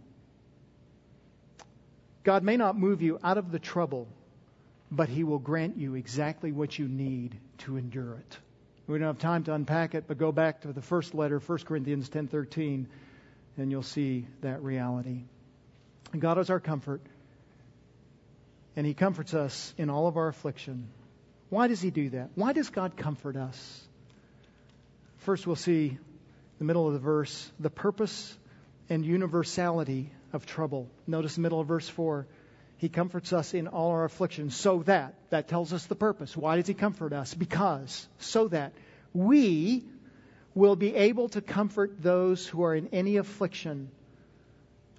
[2.25, 4.06] God may not move you out of the trouble,
[4.91, 8.38] but he will grant you exactly what you need to endure it.
[8.86, 11.60] We don't have time to unpack it, but go back to the first letter, 1
[11.60, 12.88] Corinthians 10:13,
[13.56, 15.23] and you'll see that reality.
[16.19, 16.99] God is our comfort
[18.75, 20.88] and He comforts us in all of our affliction.
[21.51, 22.29] Why does he do that?
[22.36, 23.81] Why does God comfort us?
[25.17, 25.97] First, we'll see
[26.60, 28.38] the middle of the verse the purpose
[28.89, 30.88] and universality of trouble.
[31.07, 32.25] Notice the middle of verse 4.
[32.77, 36.38] He comforts us in all our afflictions so that, that tells us the purpose.
[36.38, 37.34] Why does he comfort us?
[37.34, 38.71] Because, so that
[39.13, 39.84] we
[40.55, 43.91] will be able to comfort those who are in any affliction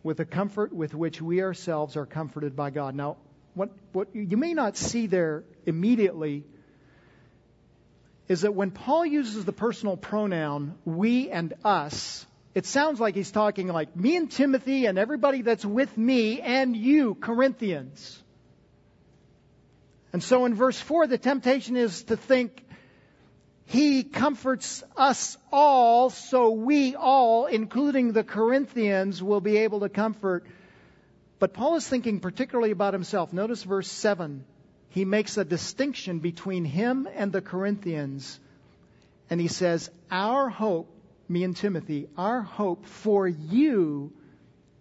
[0.03, 2.95] with the comfort with which we ourselves are comforted by God.
[2.95, 3.17] Now,
[3.55, 6.45] what, what you may not see there immediately
[8.29, 13.31] is that when Paul uses the personal pronoun we and us, it sounds like he's
[13.31, 18.23] talking like me and Timothy and everybody that's with me and you, Corinthians.
[20.13, 22.63] And so in verse 4, the temptation is to think
[23.65, 30.45] he comforts us all, so we all, including the Corinthians, will be able to comfort.
[31.43, 33.33] But Paul is thinking particularly about himself.
[33.33, 34.45] Notice verse 7.
[34.91, 38.39] He makes a distinction between him and the Corinthians.
[39.29, 40.89] And he says, Our hope
[41.29, 44.13] me and Timothy, our hope for you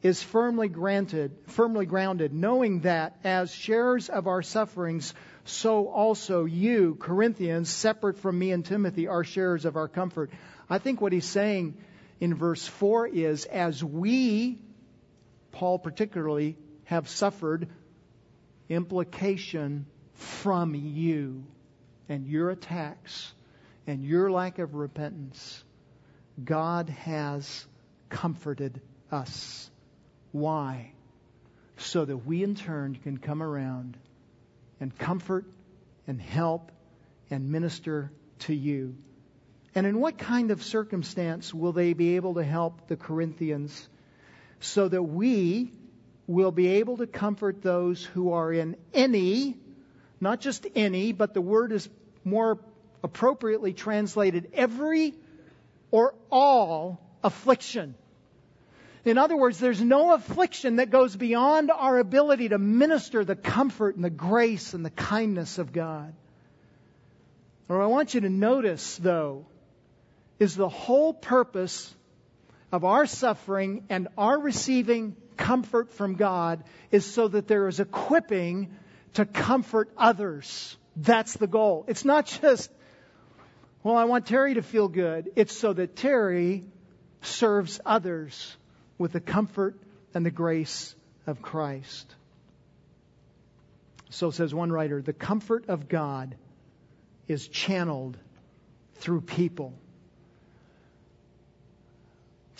[0.03, 6.95] is firmly granted, firmly grounded, knowing that as sharers of our sufferings, so also you,
[6.99, 10.29] Corinthians, separate from me and Timothy, are sharers of our comfort.
[10.69, 11.75] I think what he's saying
[12.19, 14.59] in verse 4 is as we,
[15.51, 17.67] Paul particularly, have suffered
[18.69, 21.43] implication from you
[22.09, 23.33] and your attacks
[23.87, 25.63] and your lack of repentance
[26.43, 27.65] God has
[28.09, 29.69] comforted us.
[30.31, 30.93] Why?
[31.77, 33.97] So that we in turn can come around
[34.79, 35.45] and comfort
[36.07, 36.71] and help
[37.29, 38.95] and minister to you.
[39.73, 43.87] And in what kind of circumstance will they be able to help the Corinthians
[44.61, 45.71] so that we
[46.27, 49.57] will be able to comfort those who are in any,
[50.19, 51.89] not just any, but the word is
[52.23, 52.59] more
[53.03, 55.13] appropriately translated every
[55.89, 57.95] or all affliction.
[59.03, 63.95] In other words, there's no affliction that goes beyond our ability to minister the comfort
[63.95, 66.13] and the grace and the kindness of God.
[67.65, 69.45] What I want you to notice, though,
[70.39, 71.93] is the whole purpose
[72.71, 78.75] of our suffering and our receiving comfort from God is so that there is equipping
[79.15, 80.77] to comfort others.
[80.95, 81.85] That's the goal.
[81.87, 82.71] It's not just
[83.83, 85.31] well, I want Terry to feel good.
[85.35, 86.63] It's so that Terry
[87.21, 88.55] serves others
[88.99, 89.75] with the comfort
[90.13, 90.93] and the grace
[91.25, 92.13] of Christ.
[94.11, 96.35] So says one writer the comfort of God
[97.27, 98.17] is channeled
[98.95, 99.73] through people.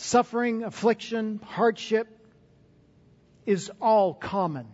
[0.02, 2.08] Suffering, affliction, hardship
[3.46, 4.66] is all common.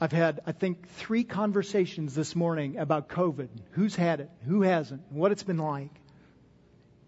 [0.00, 3.48] I've had, I think, three conversations this morning about COVID.
[3.72, 4.30] Who's had it?
[4.46, 5.02] Who hasn't?
[5.10, 5.90] What it's been like.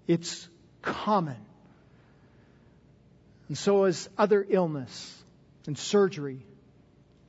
[0.06, 0.46] It's
[0.82, 1.38] common.
[3.48, 5.24] And so is other illness
[5.66, 6.44] and surgery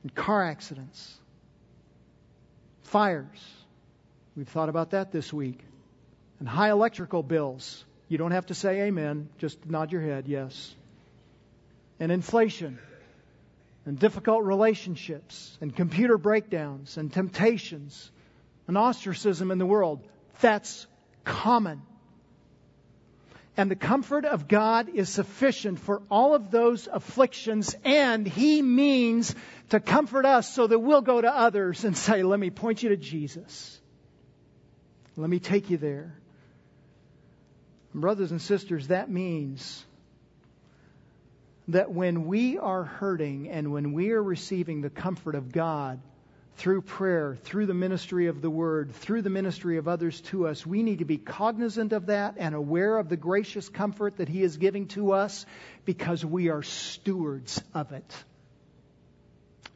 [0.02, 1.18] and car accidents,
[2.82, 3.40] fires.
[4.36, 5.60] We've thought about that this week.
[6.40, 7.86] And high electrical bills.
[8.08, 10.74] You don't have to say amen, just nod your head, yes.
[12.00, 12.78] And inflation
[13.84, 18.10] and difficult relationships and computer breakdowns and temptations
[18.66, 20.00] and ostracism in the world.
[20.40, 20.86] That's
[21.24, 21.82] common.
[23.56, 29.34] And the comfort of God is sufficient for all of those afflictions, and He means
[29.70, 32.90] to comfort us so that we'll go to others and say, Let me point you
[32.90, 33.80] to Jesus.
[35.16, 36.14] Let me take you there.
[37.94, 39.84] Brothers and sisters, that means
[41.68, 46.00] that when we are hurting and when we are receiving the comfort of God
[46.56, 50.66] through prayer, through the ministry of the Word, through the ministry of others to us,
[50.66, 54.42] we need to be cognizant of that and aware of the gracious comfort that He
[54.42, 55.46] is giving to us
[55.84, 58.24] because we are stewards of it.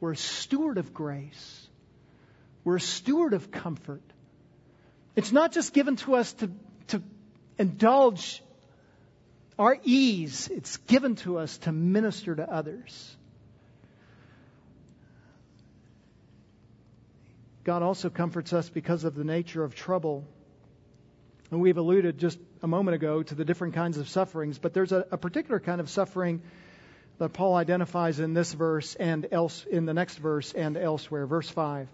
[0.00, 1.68] We're a steward of grace.
[2.64, 4.02] We're a steward of comfort.
[5.14, 6.50] It's not just given to us to,
[7.62, 8.42] indulge
[9.58, 13.16] our ease, it's given to us to minister to others.
[17.64, 20.24] God also comforts us because of the nature of trouble.
[21.52, 24.90] And we've alluded just a moment ago to the different kinds of sufferings, but there's
[24.90, 26.42] a, a particular kind of suffering
[27.18, 31.26] that Paul identifies in this verse and else in the next verse and elsewhere.
[31.26, 31.88] Verse 5.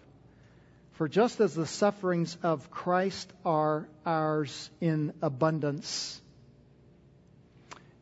[0.99, 6.20] For just as the sufferings of Christ are ours in abundance,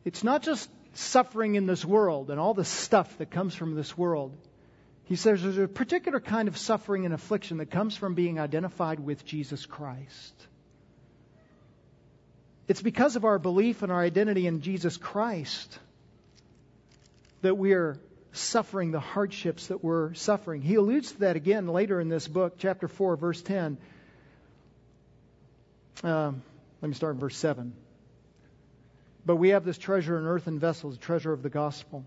[0.03, 3.95] it's not just suffering in this world and all the stuff that comes from this
[3.95, 4.35] world.
[5.03, 8.99] He says there's a particular kind of suffering and affliction that comes from being identified
[8.99, 10.33] with Jesus Christ.
[12.67, 15.77] It's because of our belief and our identity in Jesus Christ
[17.43, 17.99] that we are
[18.31, 20.61] suffering the hardships that we're suffering.
[20.61, 23.77] He alludes to that again later in this book, chapter 4, verse 10.
[26.03, 26.41] Um,
[26.81, 27.73] let me start in verse 7.
[29.25, 32.05] But we have this treasure in earthen vessels, the treasure of the gospel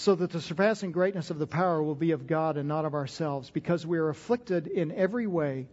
[0.00, 2.94] so that the surpassing greatness of the power will be of God and not of
[2.94, 5.66] ourselves, because we are afflicted in every way,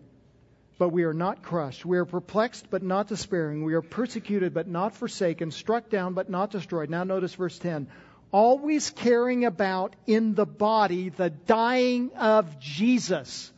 [0.78, 1.86] but we are not crushed.
[1.86, 3.64] We are perplexed, but not despairing.
[3.64, 6.90] We are persecuted, but not forsaken, struck down, but not destroyed.
[6.90, 7.88] Now notice verse 10.
[8.32, 13.52] Always caring about in the body the dying of Jesus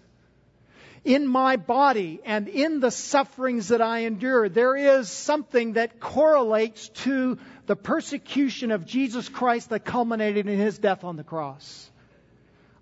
[1.04, 6.90] in my body and in the sufferings that I endure, there is something that correlates
[6.90, 11.90] to the persecution of Jesus Christ that culminated in his death on the cross.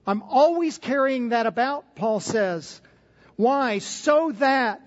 [0.05, 2.81] I'm always carrying that about, Paul says.
[3.35, 3.79] Why?
[3.79, 4.81] So that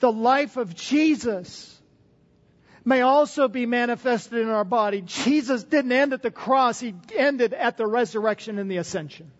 [0.00, 1.80] the life of Jesus
[2.84, 5.02] may also be manifested in our body.
[5.02, 9.30] Jesus didn't end at the cross, he ended at the resurrection and the ascension.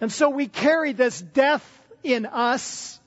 [0.00, 1.64] And so we carry this death
[2.02, 2.98] in us,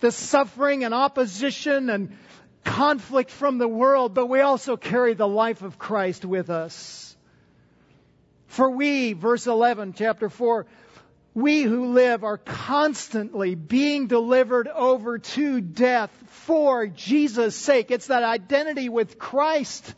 [0.00, 2.16] this suffering and opposition and
[2.64, 7.16] conflict from the world, but we also carry the life of Christ with us.
[8.46, 10.66] For we, verse 11, chapter 4,
[11.34, 17.90] we who live are constantly being delivered over to death for Jesus' sake.
[17.90, 19.94] It's that identity with Christ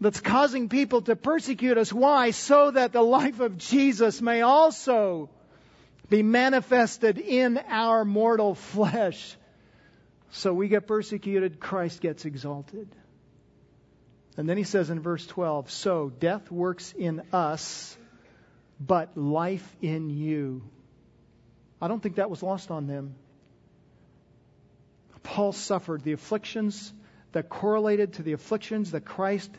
[0.00, 1.92] that's causing people to persecute us.
[1.92, 2.30] Why?
[2.30, 5.28] So that the life of Jesus may also
[6.08, 9.36] be manifested in our mortal flesh.
[10.30, 12.88] So we get persecuted, Christ gets exalted.
[14.36, 17.96] And then he says in verse 12, So death works in us
[18.86, 20.62] but life in you.
[21.80, 23.14] I don't think that was lost on them.
[25.22, 26.92] Paul suffered the afflictions
[27.32, 29.50] that correlated to the afflictions that Christ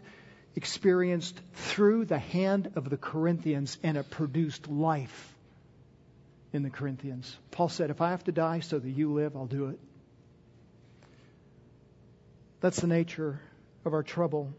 [0.56, 5.34] experienced through the hand of the Corinthians, and it produced life
[6.52, 7.36] in the Corinthians.
[7.52, 9.80] Paul said, If I have to die so that you live, I'll do it.
[12.60, 13.42] That's the nature
[13.84, 14.54] of our trouble.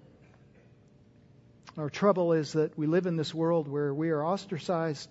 [1.77, 5.09] Our trouble is that we live in this world where we are ostracized,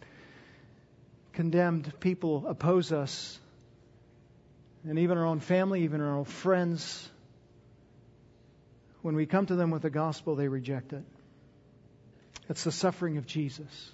[1.34, 3.38] condemned, people oppose us,
[4.86, 7.09] and even our own family, even our own friends,
[9.01, 11.03] when we come to them with the gospel, they reject it.
[12.49, 13.91] It's the suffering of Jesus.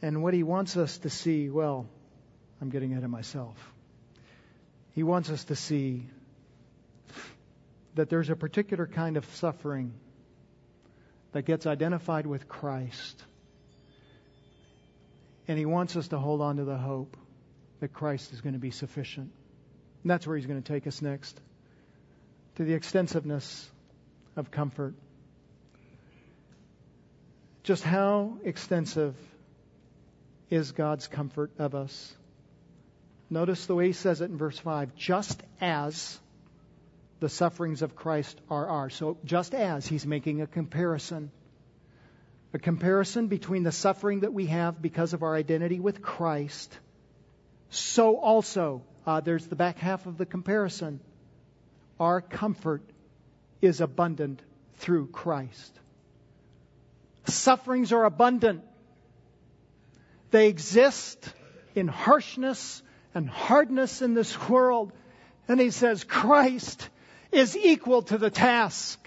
[0.00, 1.86] And what he wants us to see, well,
[2.60, 3.56] I'm getting ahead of myself.
[4.92, 6.06] He wants us to see
[7.94, 9.92] that there's a particular kind of suffering
[11.32, 13.22] that gets identified with Christ.
[15.46, 17.16] And he wants us to hold on to the hope
[17.80, 19.30] that Christ is going to be sufficient.
[20.02, 21.40] And that's where he's going to take us next
[22.56, 23.68] to the extensiveness
[24.36, 24.94] of comfort.
[27.62, 29.14] Just how extensive
[30.50, 32.14] is God's comfort of us?
[33.30, 36.18] Notice the way he says it in verse 5 just as
[37.24, 38.94] the sufferings of Christ are ours.
[38.94, 41.30] So, just as he's making a comparison,
[42.52, 46.78] a comparison between the suffering that we have because of our identity with Christ,
[47.70, 51.00] so also, uh, there's the back half of the comparison,
[51.98, 52.82] our comfort
[53.62, 54.42] is abundant
[54.74, 55.80] through Christ.
[57.24, 58.64] Sufferings are abundant.
[60.30, 61.26] They exist
[61.74, 62.82] in harshness
[63.14, 64.92] and hardness in this world.
[65.48, 66.90] And he says, Christ
[67.34, 68.98] is equal to the task.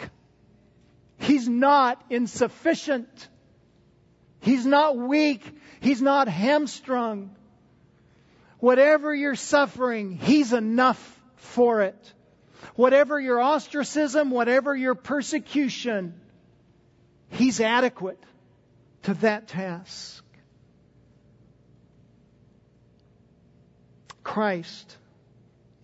[1.19, 3.27] He's not insufficient.
[4.39, 5.43] He's not weak.
[5.79, 7.35] He's not hamstrung.
[8.59, 12.13] Whatever you're suffering, He's enough for it.
[12.75, 16.19] Whatever your ostracism, whatever your persecution,
[17.29, 18.21] He's adequate
[19.03, 20.23] to that task.
[24.23, 24.97] Christ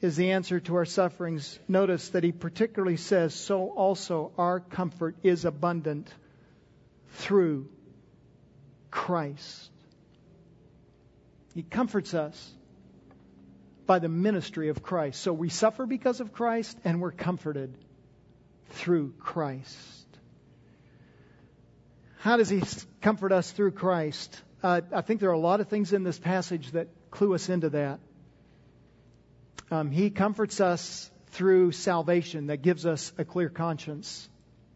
[0.04, 1.58] is the answer to our sufferings.
[1.70, 6.14] Notice that he particularly says, so also our comfort is abundant
[7.12, 7.70] through
[8.92, 9.72] Christ.
[11.56, 12.52] He comforts us
[13.86, 15.22] by the ministry of Christ.
[15.22, 17.74] So we suffer because of Christ and we're comforted
[18.72, 20.08] through Christ.
[22.18, 22.62] How does he
[23.00, 24.42] comfort us through Christ?
[24.62, 27.48] Uh, I think there are a lot of things in this passage that clue us
[27.48, 28.02] into that.
[29.74, 34.30] Um, he comforts us through salvation that gives us a clear conscience.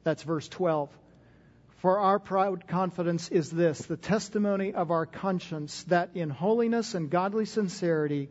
[0.03, 0.89] That's verse 12.
[1.77, 7.11] For our proud confidence is this the testimony of our conscience that in holiness and
[7.11, 8.29] godly sincerity,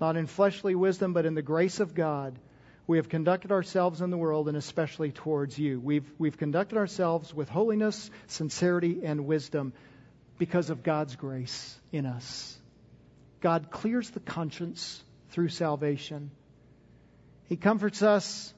[0.00, 2.38] not in fleshly wisdom, but in the grace of God,
[2.86, 5.78] we have conducted ourselves in the world and especially towards you.
[5.78, 9.74] We've, we've conducted ourselves with holiness, sincerity, and wisdom
[10.38, 12.56] because of God's grace in us.
[13.42, 16.30] God clears the conscience through salvation.
[17.44, 18.52] He comforts us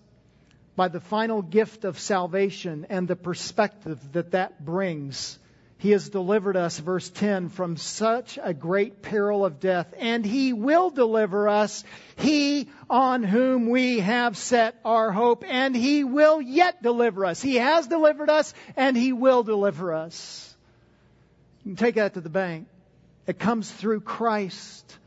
[0.77, 5.39] by the final gift of salvation and the perspective that that brings.
[5.81, 10.53] He has delivered us, verse 10, from such a great peril of death, and He
[10.53, 11.85] will deliver us,
[12.16, 17.41] He on whom we have set our hope, and He will yet deliver us.
[17.41, 20.55] He has delivered us, and He will deliver us.
[21.64, 22.68] You can take that to the bank.
[23.27, 24.99] It comes through Christ.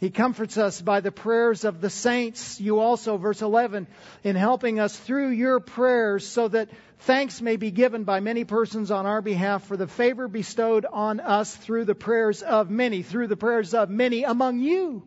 [0.00, 2.58] He comforts us by the prayers of the saints.
[2.58, 3.86] You also, verse 11,
[4.24, 6.70] in helping us through your prayers so that
[7.00, 11.20] thanks may be given by many persons on our behalf for the favor bestowed on
[11.20, 15.02] us through the prayers of many, through the prayers of many among you.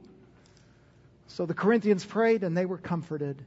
[1.29, 3.43] So the Corinthians prayed and they were comforted.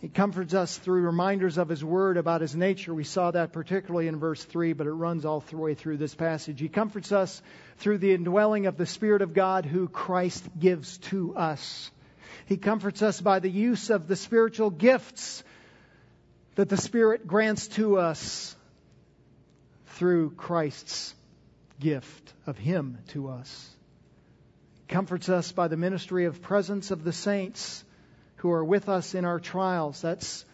[0.00, 2.94] He comforts us through reminders of His Word about His nature.
[2.94, 6.14] We saw that particularly in verse 3, but it runs all the way through this
[6.14, 6.60] passage.
[6.60, 7.42] He comforts us
[7.78, 11.90] through the indwelling of the Spirit of God who Christ gives to us.
[12.46, 15.42] He comforts us by the use of the spiritual gifts
[16.54, 18.54] that the Spirit grants to us
[19.86, 21.12] through Christ's
[21.80, 23.68] gift of Him to us.
[24.86, 27.84] He comforts us by the ministry of presence of the saints
[28.38, 30.00] who are with us in our trials.
[30.00, 30.44] That's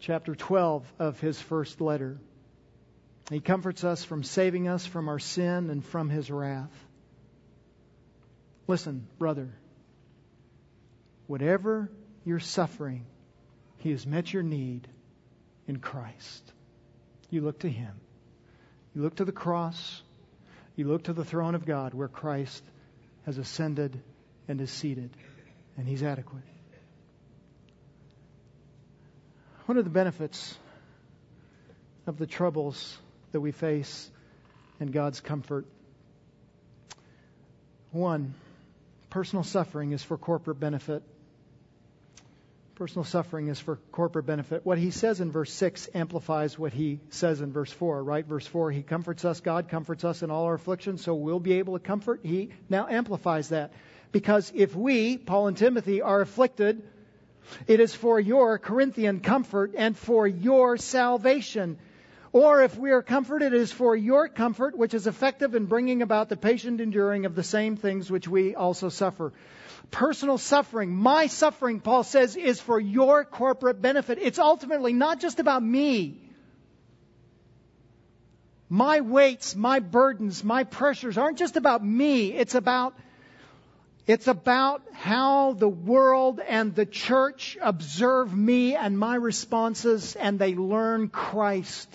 [0.00, 2.18] chapter 12 of his first letter.
[3.30, 6.72] He comforts us from saving us from our sin and from his wrath.
[8.66, 9.50] Listen, brother,
[11.26, 11.90] whatever
[12.24, 13.04] you're suffering,
[13.78, 14.86] he has met your need
[15.66, 16.52] in Christ.
[17.30, 17.92] You look to him.
[18.94, 20.02] You look to the cross.
[20.76, 22.62] You look to the throne of God where Christ
[23.24, 23.98] has ascended
[24.48, 25.10] and is seated,
[25.78, 26.42] and he's adequate.
[29.66, 30.58] What are the benefits
[32.06, 32.98] of the troubles
[33.32, 34.10] that we face
[34.78, 35.64] and God's comfort?
[37.90, 38.34] One,
[39.08, 41.02] personal suffering is for corporate benefit.
[42.74, 44.66] Personal suffering is for corporate benefit.
[44.66, 48.26] What he says in verse 6 amplifies what he says in verse 4, right?
[48.26, 51.54] Verse 4, he comforts us, God comforts us in all our afflictions, so we'll be
[51.54, 52.20] able to comfort.
[52.22, 53.72] He now amplifies that.
[54.12, 56.82] Because if we, Paul and Timothy, are afflicted,
[57.66, 61.78] it is for your Corinthian comfort and for your salvation.
[62.32, 66.02] Or if we are comforted, it is for your comfort, which is effective in bringing
[66.02, 69.32] about the patient enduring of the same things which we also suffer.
[69.92, 74.18] Personal suffering, my suffering, Paul says, is for your corporate benefit.
[74.20, 76.20] It's ultimately not just about me.
[78.68, 82.32] My weights, my burdens, my pressures aren't just about me.
[82.32, 82.94] It's about
[84.06, 90.54] it's about how the world and the church observe me and my responses, and they
[90.54, 91.88] learn Christ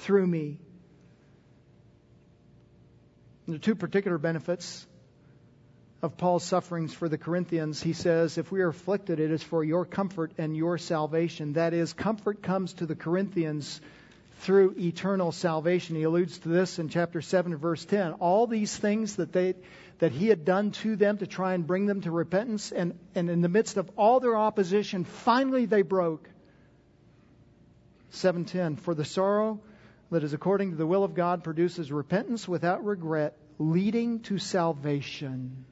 [0.00, 0.58] through me.
[3.46, 4.86] There are two particular benefits
[6.02, 7.82] of Paul's sufferings for the Corinthians.
[7.82, 11.54] He says, If we are afflicted, it is for your comfort and your salvation.
[11.54, 13.80] That is, comfort comes to the Corinthians
[14.40, 15.96] through eternal salvation.
[15.96, 18.12] He alludes to this in chapter 7 verse 10.
[18.14, 19.54] All these things that they
[19.98, 23.28] that he had done to them to try and bring them to repentance and, and
[23.28, 26.26] in the midst of all their opposition, finally they broke.
[28.10, 29.60] 710 For the sorrow
[30.10, 35.66] that is according to the will of God produces repentance without regret, leading to salvation.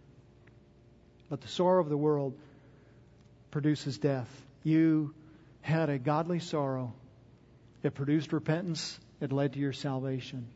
[1.31, 2.35] But the sorrow of the world
[3.51, 4.29] produces death.
[4.63, 5.15] You
[5.63, 6.93] had a godly sorrow
[7.83, 8.99] it produced repentance.
[9.21, 10.47] It led to your salvation.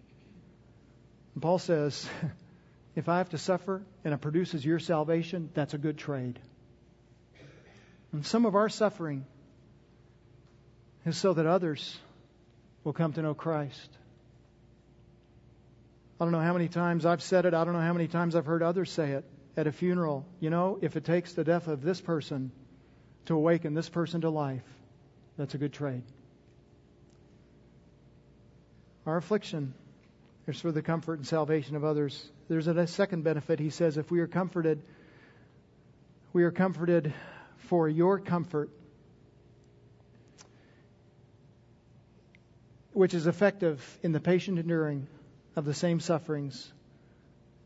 [1.35, 2.09] And Paul says,
[2.97, 6.39] if I have to suffer and it produces your salvation, that's a good trade.
[8.12, 9.25] And some of our suffering
[11.07, 11.99] is so that others
[12.85, 13.89] will come to know Christ.
[16.20, 17.55] I don't know how many times I've said it.
[17.55, 19.25] I don't know how many times I've heard others say it
[19.57, 20.25] at a funeral.
[20.41, 22.53] You know, if it takes the death of this person
[23.27, 24.62] to awaken this person to life,
[25.37, 26.03] that's a good trade.
[29.07, 29.74] Our affliction
[30.46, 32.30] is for the comfort and salvation of others.
[32.48, 33.59] There's a second benefit.
[33.59, 34.82] He says, if we are comforted,
[36.32, 37.12] we are comforted
[37.57, 38.70] for your comfort,
[42.92, 45.09] which is effective in the patient enduring
[45.57, 46.72] of the same sufferings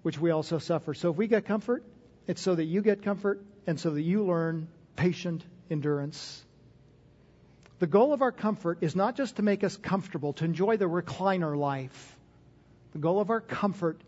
[0.07, 0.95] which we also suffer.
[0.95, 1.83] So if we get comfort,
[2.29, 6.46] it's so that you get comfort and so that you learn patient endurance.
[7.79, 10.87] The goal of our comfort is not just to make us comfortable, to enjoy the
[10.87, 12.17] recliner life.
[12.93, 14.01] The goal of our comfort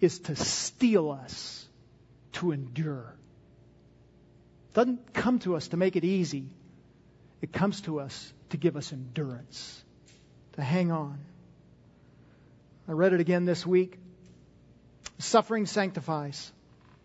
[0.00, 1.66] is to steel us
[2.32, 3.14] to endure.
[4.70, 6.50] It doesn't come to us to make it easy.
[7.40, 9.82] It comes to us to give us endurance,
[10.52, 11.18] to hang on.
[12.86, 13.98] I read it again this week.
[15.18, 16.52] Suffering sanctifies.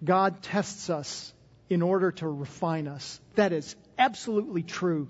[0.04, 1.34] God tests us
[1.70, 3.20] in order to refine us.
[3.36, 5.08] That is absolutely true.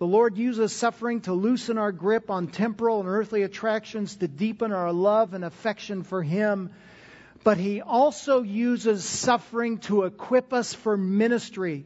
[0.00, 4.72] The Lord uses suffering to loosen our grip on temporal and earthly attractions, to deepen
[4.72, 6.70] our love and affection for Him.
[7.44, 11.84] But He also uses suffering to equip us for ministry.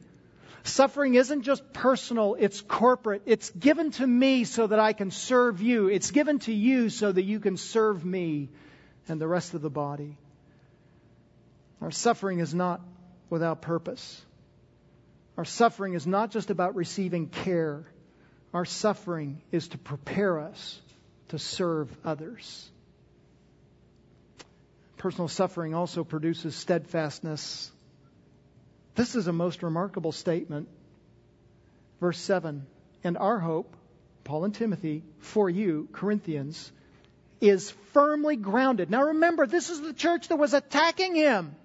[0.62, 3.22] Suffering isn't just personal, it's corporate.
[3.26, 5.88] It's given to me so that I can serve you.
[5.88, 8.48] It's given to you so that you can serve me
[9.08, 10.16] and the rest of the body.
[11.80, 12.80] Our suffering is not
[13.28, 14.24] without purpose.
[15.36, 17.84] Our suffering is not just about receiving care.
[18.54, 20.80] Our suffering is to prepare us
[21.28, 22.70] to serve others.
[24.96, 27.72] Personal suffering also produces steadfastness.
[28.94, 30.68] This is a most remarkable statement.
[32.00, 32.64] Verse 7
[33.02, 33.76] And our hope,
[34.22, 36.70] Paul and Timothy, for you, Corinthians,
[37.40, 38.88] is firmly grounded.
[38.88, 41.56] Now remember, this is the church that was attacking him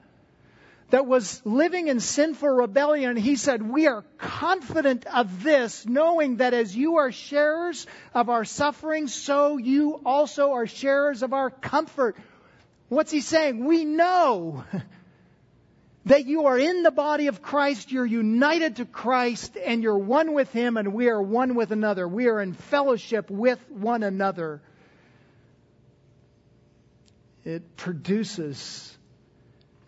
[0.89, 3.15] that was living in sinful rebellion.
[3.15, 8.45] He said, We are confident of this, knowing that as you are sharers of our
[8.45, 12.15] suffering, so you also are sharers of our comfort.
[12.87, 13.63] What's he saying?
[13.65, 14.63] We know
[16.05, 20.33] that you are in the body of Christ, you're united to Christ, and you're one
[20.33, 22.07] with Him, and we are one with another.
[22.07, 24.61] We are in fellowship with one another.
[27.45, 28.97] It produces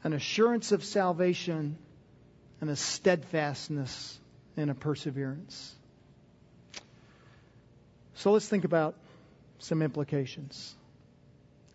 [0.03, 1.77] an assurance of salvation,
[2.61, 4.19] and a steadfastness
[4.55, 5.75] and a perseverance.
[8.15, 8.95] So let's think about
[9.57, 10.75] some implications.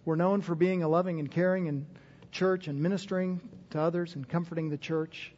[0.04, 1.86] We're known for being a loving and caring and
[2.30, 5.32] church and ministering to others and comforting the church.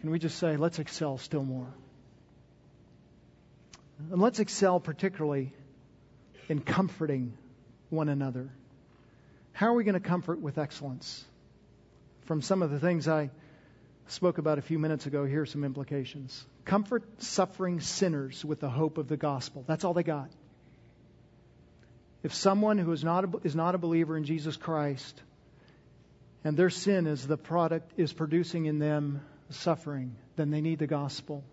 [0.00, 1.68] Can we just say, let's excel still more?
[4.10, 5.52] And let's excel particularly
[6.48, 7.34] in comforting
[7.90, 8.48] one another.
[9.52, 11.24] How are we going to comfort with excellence?
[12.26, 13.30] From some of the things I
[14.08, 16.44] spoke about a few minutes ago, here are some implications.
[16.64, 19.64] Comfort suffering sinners with the hope of the gospel.
[19.66, 20.28] That's all they got.
[22.22, 25.22] If someone who is not a, is not a believer in Jesus Christ
[26.42, 30.86] and their sin is the product is producing in them suffering, then they need the
[30.88, 31.44] gospel.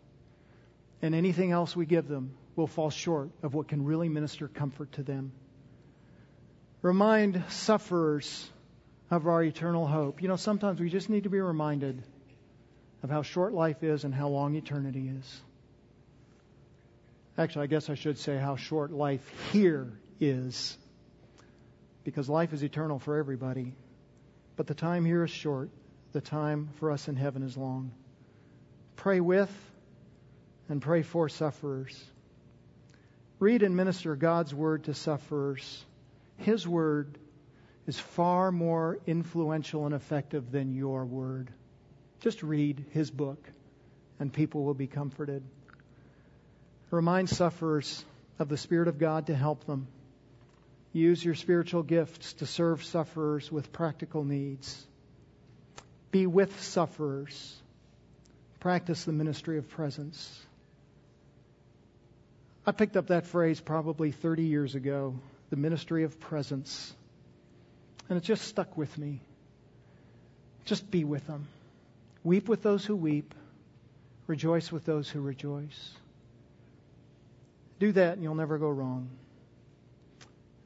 [1.02, 4.92] And anything else we give them will fall short of what can really minister comfort
[4.94, 5.32] to them.
[6.82, 8.50] Remind sufferers
[9.16, 10.22] of our eternal hope.
[10.22, 12.02] You know, sometimes we just need to be reminded
[13.04, 15.42] of how short life is and how long eternity is.
[17.38, 20.78] Actually, I guess I should say how short life here is.
[22.04, 23.74] Because life is eternal for everybody.
[24.56, 25.70] But the time here is short.
[26.12, 27.92] The time for us in heaven is long.
[28.96, 29.52] Pray with
[30.70, 32.04] and pray for sufferers.
[33.40, 35.86] Read and minister God's word to sufferers.
[36.38, 37.18] His word
[37.88, 41.50] is far more influential and effective than your word.
[42.22, 43.50] Just read his book,
[44.20, 45.44] and people will be comforted.
[46.92, 48.06] Remind sufferers
[48.40, 49.88] of the Spirit of God to help them.
[50.94, 54.86] Use your spiritual gifts to serve sufferers with practical needs.
[56.12, 57.58] Be with sufferers.
[58.60, 60.40] Practice the ministry of presence.
[62.66, 65.16] I picked up that phrase probably 30 years ago
[65.50, 66.94] the ministry of presence.
[68.10, 69.22] And it just stuck with me.
[70.66, 71.48] Just be with them.
[72.24, 73.34] Weep with those who weep.
[74.28, 75.92] Rejoice with those who rejoice.
[77.80, 79.10] Do that and you'll never go wrong.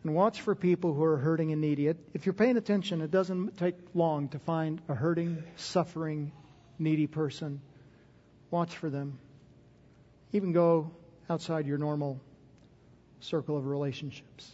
[0.03, 1.87] And watch for people who are hurting and needy.
[2.13, 6.31] If you're paying attention, it doesn't take long to find a hurting, suffering,
[6.79, 7.59] needy person.
[8.51, 9.19] Watch for them.
[10.31, 10.91] Even go
[11.29, 12.21] outside your normal
[13.19, 14.51] circle of relationships.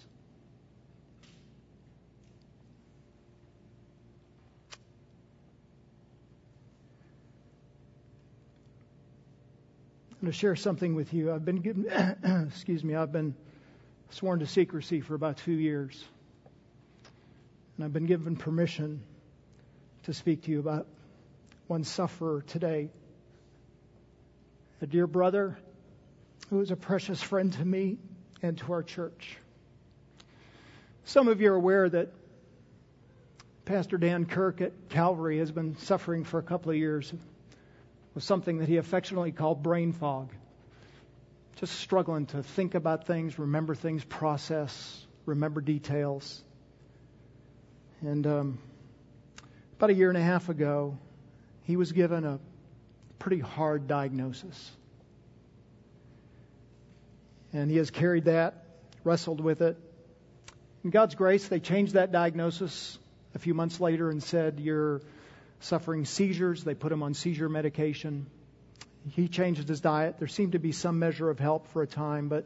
[10.24, 11.34] Going to share something with you.
[11.34, 11.86] I've been given,
[12.48, 13.36] excuse me, I've been
[14.12, 16.02] sworn to secrecy for about two years.
[17.76, 19.02] And I've been given permission
[20.04, 20.88] to speak to you about
[21.68, 22.90] one sufferer today.
[24.82, 25.58] A dear brother
[26.50, 27.98] who is a precious friend to me
[28.42, 29.36] and to our church.
[31.04, 32.14] Some of you are aware that
[33.66, 37.14] Pastor Dan Kirk at Calvary has been suffering for a couple of years
[38.14, 40.30] with something that he affectionately called brain fog.
[41.58, 46.44] Just struggling to think about things, remember things, process, remember details.
[48.02, 48.60] And um,
[49.78, 50.98] about a year and a half ago,
[51.64, 52.40] he was given a
[53.20, 54.72] pretty hard diagnosis.
[57.54, 58.66] And he has carried that,
[59.04, 59.78] wrestled with it.
[60.84, 62.98] In God's grace, they changed that diagnosis
[63.36, 65.02] a few months later and said, You're
[65.64, 66.64] suffering seizures.
[66.64, 68.28] They put him on seizure medication.
[69.12, 70.18] He changed his diet.
[70.20, 72.46] There seemed to be some measure of help for a time, but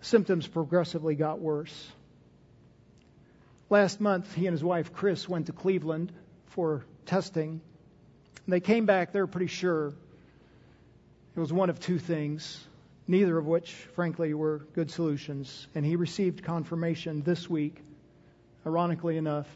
[0.00, 1.92] symptoms progressively got worse.
[3.70, 6.12] Last month, he and his wife, Chris, went to Cleveland
[6.46, 7.60] for testing.
[8.46, 9.94] They came back, they were pretty sure
[11.34, 12.62] it was one of two things,
[13.08, 15.66] neither of which, frankly, were good solutions.
[15.74, 17.80] And he received confirmation this week,
[18.66, 19.46] ironically enough,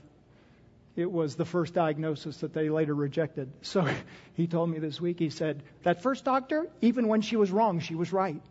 [0.97, 3.53] it was the first diagnosis that they later rejected.
[3.63, 3.87] So
[4.35, 7.81] he told me this week, he said, that first doctor, even when she was wrong,
[7.81, 8.43] she was right.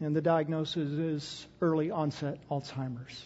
[0.00, 3.22] And the diagnosis is early onset Alzheimer's.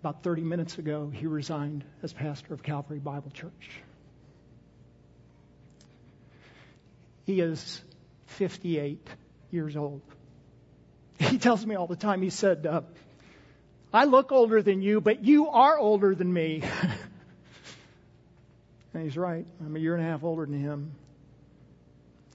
[0.00, 3.80] About 30 minutes ago, he resigned as pastor of Calvary Bible Church.
[7.26, 7.82] He is
[8.26, 9.06] 58
[9.50, 10.02] years old.
[11.18, 12.82] He tells me all the time, he said, uh,
[13.92, 16.62] I look older than you, but you are older than me.
[18.94, 19.46] and he's right.
[19.60, 20.92] I'm a year and a half older than him.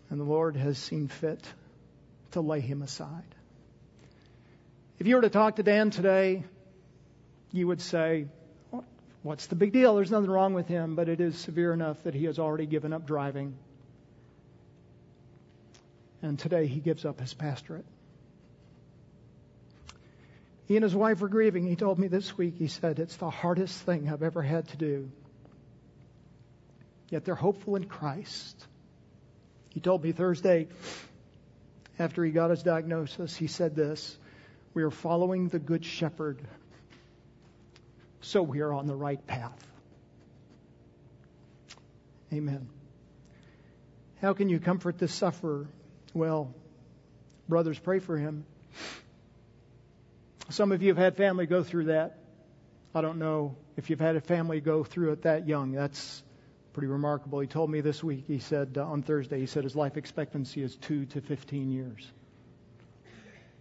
[0.10, 1.42] And the Lord has seen fit
[2.32, 3.24] to lay him aside.
[5.00, 6.44] If you were to talk to Dan today,
[7.52, 8.28] you would say,
[9.22, 9.96] What's the big deal?
[9.96, 12.92] There's nothing wrong with him, but it is severe enough that he has already given
[12.92, 13.56] up driving.
[16.22, 17.86] And today he gives up his pastorate.
[20.66, 21.68] He and his wife were grieving.
[21.68, 24.78] He told me this week, he said, It's the hardest thing I've ever had to
[24.78, 25.12] do.
[27.10, 28.66] Yet they're hopeful in Christ.
[29.70, 30.68] He told me Thursday,
[32.00, 34.18] after he got his diagnosis, he said this
[34.74, 36.40] We are following the Good Shepherd,
[38.22, 39.68] so we are on the right path.
[42.32, 42.68] Amen.
[44.22, 45.68] How can you comfort the sufferer?
[46.14, 46.54] Well,
[47.50, 48.46] brothers, pray for him.
[50.50, 52.20] Some of you have had family go through that.
[52.94, 55.72] I don't know if you've had a family go through it that young.
[55.72, 56.22] That's
[56.74, 57.40] pretty remarkable.
[57.40, 60.62] He told me this week, he said uh, on Thursday, he said his life expectancy
[60.62, 62.12] is 2 to 15 years.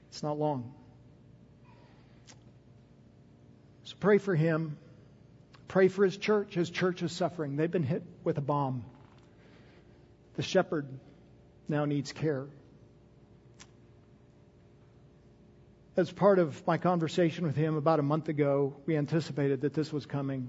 [0.08, 0.74] It's not long.
[3.84, 4.76] So pray for him.
[5.68, 6.54] Pray for his church.
[6.54, 7.56] His church is suffering.
[7.56, 8.84] They've been hit with a bomb.
[10.34, 10.86] The shepherd
[11.68, 12.46] now needs care.
[15.94, 19.92] As part of my conversation with him about a month ago, we anticipated that this
[19.92, 20.48] was coming.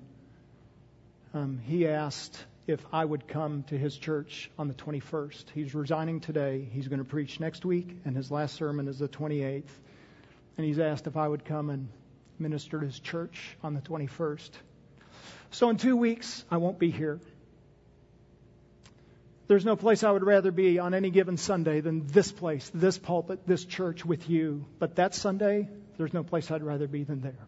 [1.33, 5.49] Um, he asked if I would come to his church on the 21st.
[5.53, 6.65] He's resigning today.
[6.71, 9.63] He's going to preach next week, and his last sermon is the 28th.
[10.55, 11.89] And he's asked if I would come and
[12.39, 14.51] minister to his church on the 21st.
[15.51, 17.19] So in two weeks, I won't be here.
[19.47, 22.97] There's no place I would rather be on any given Sunday than this place, this
[22.97, 24.65] pulpit, this church with you.
[24.79, 25.67] But that Sunday,
[25.97, 27.47] there's no place I'd rather be than there.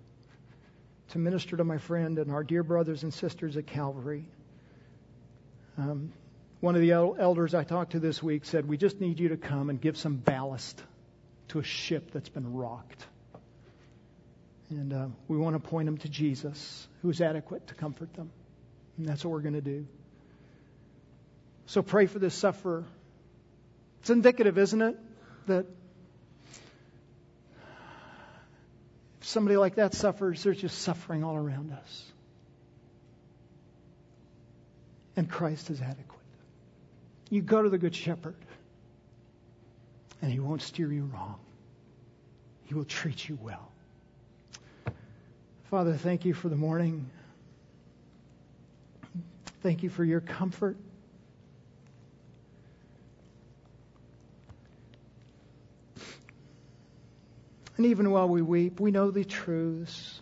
[1.09, 4.25] To minister to my friend and our dear brothers and sisters at Calvary.
[5.77, 6.11] Um,
[6.59, 9.37] one of the elders I talked to this week said, We just need you to
[9.37, 10.81] come and give some ballast
[11.49, 13.05] to a ship that's been rocked.
[14.69, 18.31] And uh, we want to point them to Jesus, who's adequate to comfort them.
[18.97, 19.85] And that's what we're going to do.
[21.67, 22.83] So pray for this sufferer.
[24.01, 24.97] It's indicative, isn't it?
[25.47, 25.65] That
[29.21, 32.11] if somebody like that suffers, there's just suffering all around us
[35.15, 36.19] and Christ is adequate.
[37.29, 38.35] You go to the Good Shepherd,
[40.21, 41.39] and He won't steer you wrong.
[42.65, 43.71] He will treat you well.
[45.69, 47.09] Father, thank you for the morning.
[49.61, 50.77] Thank you for your comfort.
[57.77, 60.21] And even while we weep, we know the truths.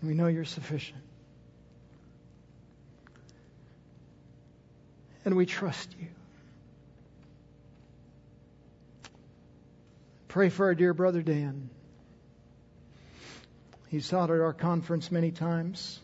[0.00, 1.02] And we know you're sufficient.
[5.28, 6.06] and we trust you.
[10.28, 11.68] Pray for our dear brother Dan.
[13.88, 16.00] He's taught at our conference many times.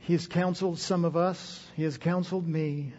[0.00, 1.62] He has counseled some of us.
[1.76, 2.94] He has counseled me.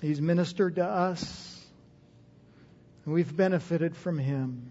[0.00, 1.56] He's ministered to us.
[3.04, 4.70] And we've benefited from him.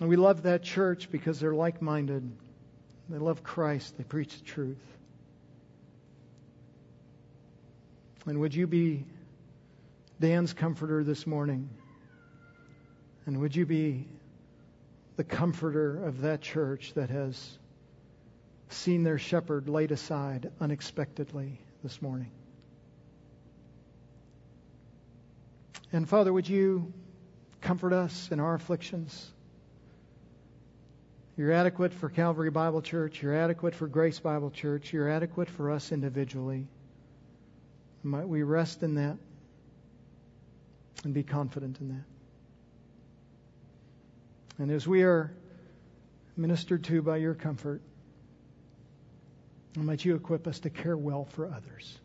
[0.00, 2.30] And we love that church because they're like minded.
[3.08, 3.96] They love Christ.
[3.96, 4.82] They preach the truth.
[8.26, 9.04] And would you be
[10.20, 11.68] Dan's comforter this morning?
[13.26, 14.06] And would you be
[15.16, 17.58] the comforter of that church that has
[18.70, 22.30] seen their shepherd laid aside unexpectedly this morning?
[25.94, 26.92] And Father, would you
[27.60, 29.30] comfort us in our afflictions?
[31.36, 33.22] You're adequate for Calvary Bible Church.
[33.22, 34.92] You're adequate for Grace Bible Church.
[34.92, 36.66] You're adequate for us individually.
[38.02, 39.18] Might we rest in that
[41.04, 42.04] and be confident in that.
[44.62, 45.32] And as we are
[46.36, 47.82] ministered to by your comfort,
[49.76, 51.96] might you equip us to care well for others.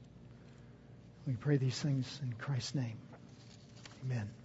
[1.25, 3.09] We pray these things in Christ's name.
[4.04, 4.38] Amen.